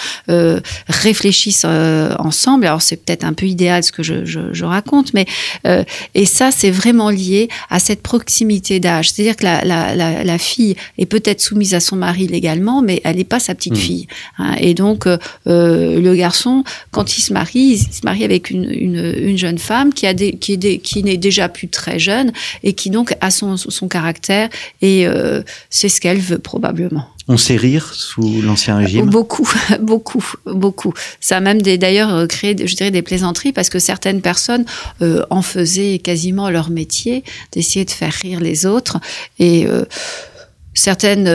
réfléchissent 0.88 1.51
fils 1.52 1.66
ensemble. 1.66 2.66
Alors 2.66 2.82
c'est 2.82 2.98
peut-être 2.98 3.24
un 3.24 3.34
peu 3.34 3.46
idéal 3.46 3.84
ce 3.84 3.92
que 3.92 4.04
je, 4.04 4.26
je, 4.26 4.66
raconte, 4.66 5.14
mais 5.14 5.26
et 6.16 6.26
ça 6.26 6.52
c'est 6.52 6.72
vraiment 6.72 7.10
lié 7.10 7.50
à 7.70 7.80
cette 7.80 8.02
proximité 8.02 8.80
d'âge. 8.80 9.12
C'est-à-dire 9.12 9.36
que 9.36 9.44
la, 9.44 9.64
la, 9.64 9.96
la, 9.96 10.24
la 10.24 10.38
fille 10.38 10.76
est 10.98 11.06
peut-être 11.06 11.42
soumise 11.42 11.74
à 11.74 11.80
son 11.80 11.96
mari 11.96 12.28
légalement, 12.28 12.82
mais 12.82 13.02
elle 13.04 13.18
n'est 13.18 13.24
pas 13.24 13.40
sa 13.40 13.56
petite 13.56 13.74
mmh. 13.74 13.88
fille. 13.88 14.08
Hein. 14.38 14.56
et 14.60 14.74
donc 14.74 15.08
le 15.46 16.16
garçon, 16.16 16.64
quand 16.92 17.18
il 17.18 17.22
se 17.22 17.34
marie, 17.34 17.60
il 17.60 17.80
se 17.80 18.02
marie 18.04 18.24
avec 18.24 18.50
une, 18.50 18.70
une, 18.72 19.14
une 19.18 19.38
jeune 19.38 19.58
femme 19.58 19.94
qui 19.94 20.08
a 20.08 20.14
des, 20.14 20.34
qui 20.34 20.54
est 20.54 20.78
qui 20.78 21.04
n'est 21.04 21.18
déjà 21.18 21.50
plus 21.50 21.68
très 21.68 22.00
jeune 22.00 22.32
et 22.64 22.74
qui 22.74 22.90
donc 22.90 23.16
a 23.22 23.32
son, 23.32 23.58
son 23.58 23.88
caractère 23.88 24.50
et 24.82 25.08
euh, 25.08 25.42
c'est 25.70 25.90
ce 25.90 26.02
qu'elle 26.02 26.20
veut 26.20 26.40
probablement. 26.40 27.08
On 27.32 27.38
sait 27.38 27.56
rire 27.56 27.94
sous 27.94 28.42
l'ancien 28.42 28.76
régime? 28.76 29.10
Beaucoup, 29.10 29.50
beaucoup, 29.80 30.34
beaucoup. 30.46 30.94
Ça 31.22 31.38
a 31.38 31.40
même 31.40 31.62
d'ailleurs 31.62 32.14
euh, 32.14 32.28
créé, 32.28 32.54
je 32.68 32.76
dirais, 32.76 32.92
des 32.92 33.02
plaisanteries 33.02 33.54
parce 33.54 33.70
que 33.70 33.80
certaines 33.80 34.22
personnes 34.22 34.66
euh, 35.02 35.24
en 35.30 35.42
faisaient 35.42 36.00
quasiment 36.00 36.50
leur 36.50 36.70
métier 36.70 37.24
d'essayer 37.54 37.86
de 37.86 37.92
faire 37.92 38.12
rire 38.12 38.42
les 38.42 38.66
autres 38.66 39.00
et 39.40 39.66
certaines 40.74 41.30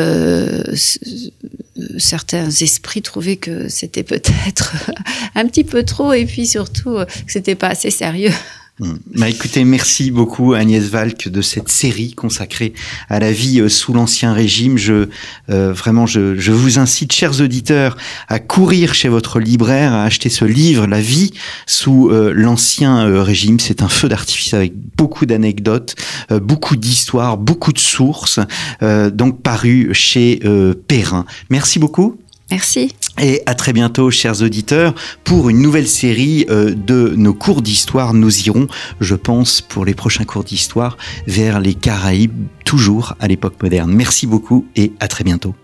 certains 1.96 2.50
esprits 2.50 3.00
trouvaient 3.00 3.37
que 3.37 3.68
c'était 3.68 4.02
peut-être 4.02 4.74
un 5.35 5.46
petit 5.46 5.64
peu 5.64 5.82
trop 5.82 6.12
et 6.12 6.26
puis 6.26 6.46
surtout 6.46 6.96
que 6.96 7.32
c'était 7.32 7.54
pas 7.54 7.68
assez 7.68 7.90
sérieux. 7.90 8.32
Hmm. 8.78 8.96
Bah, 9.14 9.30
écoutez, 9.30 9.64
merci 9.64 10.10
beaucoup 10.10 10.52
Agnès 10.52 10.84
Valk 10.84 11.28
de 11.28 11.40
cette 11.40 11.70
série 11.70 12.12
consacrée 12.12 12.74
à 13.08 13.18
la 13.18 13.32
vie 13.32 13.60
euh, 13.60 13.70
sous 13.70 13.94
l'ancien 13.94 14.34
régime. 14.34 14.76
Je 14.76 15.08
euh, 15.48 15.72
vraiment, 15.72 16.04
je, 16.04 16.36
je, 16.36 16.52
vous 16.52 16.78
incite, 16.78 17.10
chers 17.12 17.40
auditeurs, 17.40 17.96
à 18.28 18.38
courir 18.38 18.92
chez 18.92 19.08
votre 19.08 19.40
libraire, 19.40 19.94
à 19.94 20.04
acheter 20.04 20.28
ce 20.28 20.44
livre, 20.44 20.86
La 20.86 21.00
vie 21.00 21.32
sous 21.64 22.10
euh, 22.10 22.34
l'ancien 22.34 23.22
régime. 23.22 23.58
C'est 23.60 23.80
un 23.80 23.88
feu 23.88 24.10
d'artifice 24.10 24.52
avec 24.52 24.74
beaucoup 24.96 25.24
d'anecdotes, 25.24 25.94
beaucoup 26.30 26.76
d'histoires, 26.76 27.38
beaucoup 27.38 27.72
de 27.72 27.78
sources, 27.78 28.40
donc 28.80 29.42
paru 29.42 29.90
chez 29.92 30.40
Perrin. 30.86 31.24
Merci 31.50 31.78
beaucoup. 31.78 32.18
Merci. 32.50 32.92
Et 33.20 33.42
à 33.46 33.55
très 33.55 33.72
bientôt, 33.72 34.11
chers 34.11 34.42
auditeurs, 34.42 34.94
pour 35.24 35.48
une 35.48 35.61
nouvelle 35.62 35.88
série 35.88 36.46
euh, 36.50 36.74
de 36.74 37.14
nos 37.16 37.35
cours 37.35 37.62
d'histoire. 37.62 38.12
Nous 38.14 38.46
irons, 38.46 38.68
je 39.00 39.14
pense, 39.14 39.61
pour 39.61 39.85
les 39.85 39.94
prochains 39.94 40.24
cours 40.24 40.44
d'histoire, 40.44 40.96
vers 41.26 41.61
les 41.61 41.74
Caraïbes, 41.74 42.46
toujours 42.64 43.14
à 43.20 43.29
l'époque 43.29 43.62
moderne. 43.62 43.92
Merci 43.92 44.26
beaucoup 44.26 44.66
et 44.76 44.92
à 45.00 45.09
très 45.09 45.24
bientôt. 45.24 45.55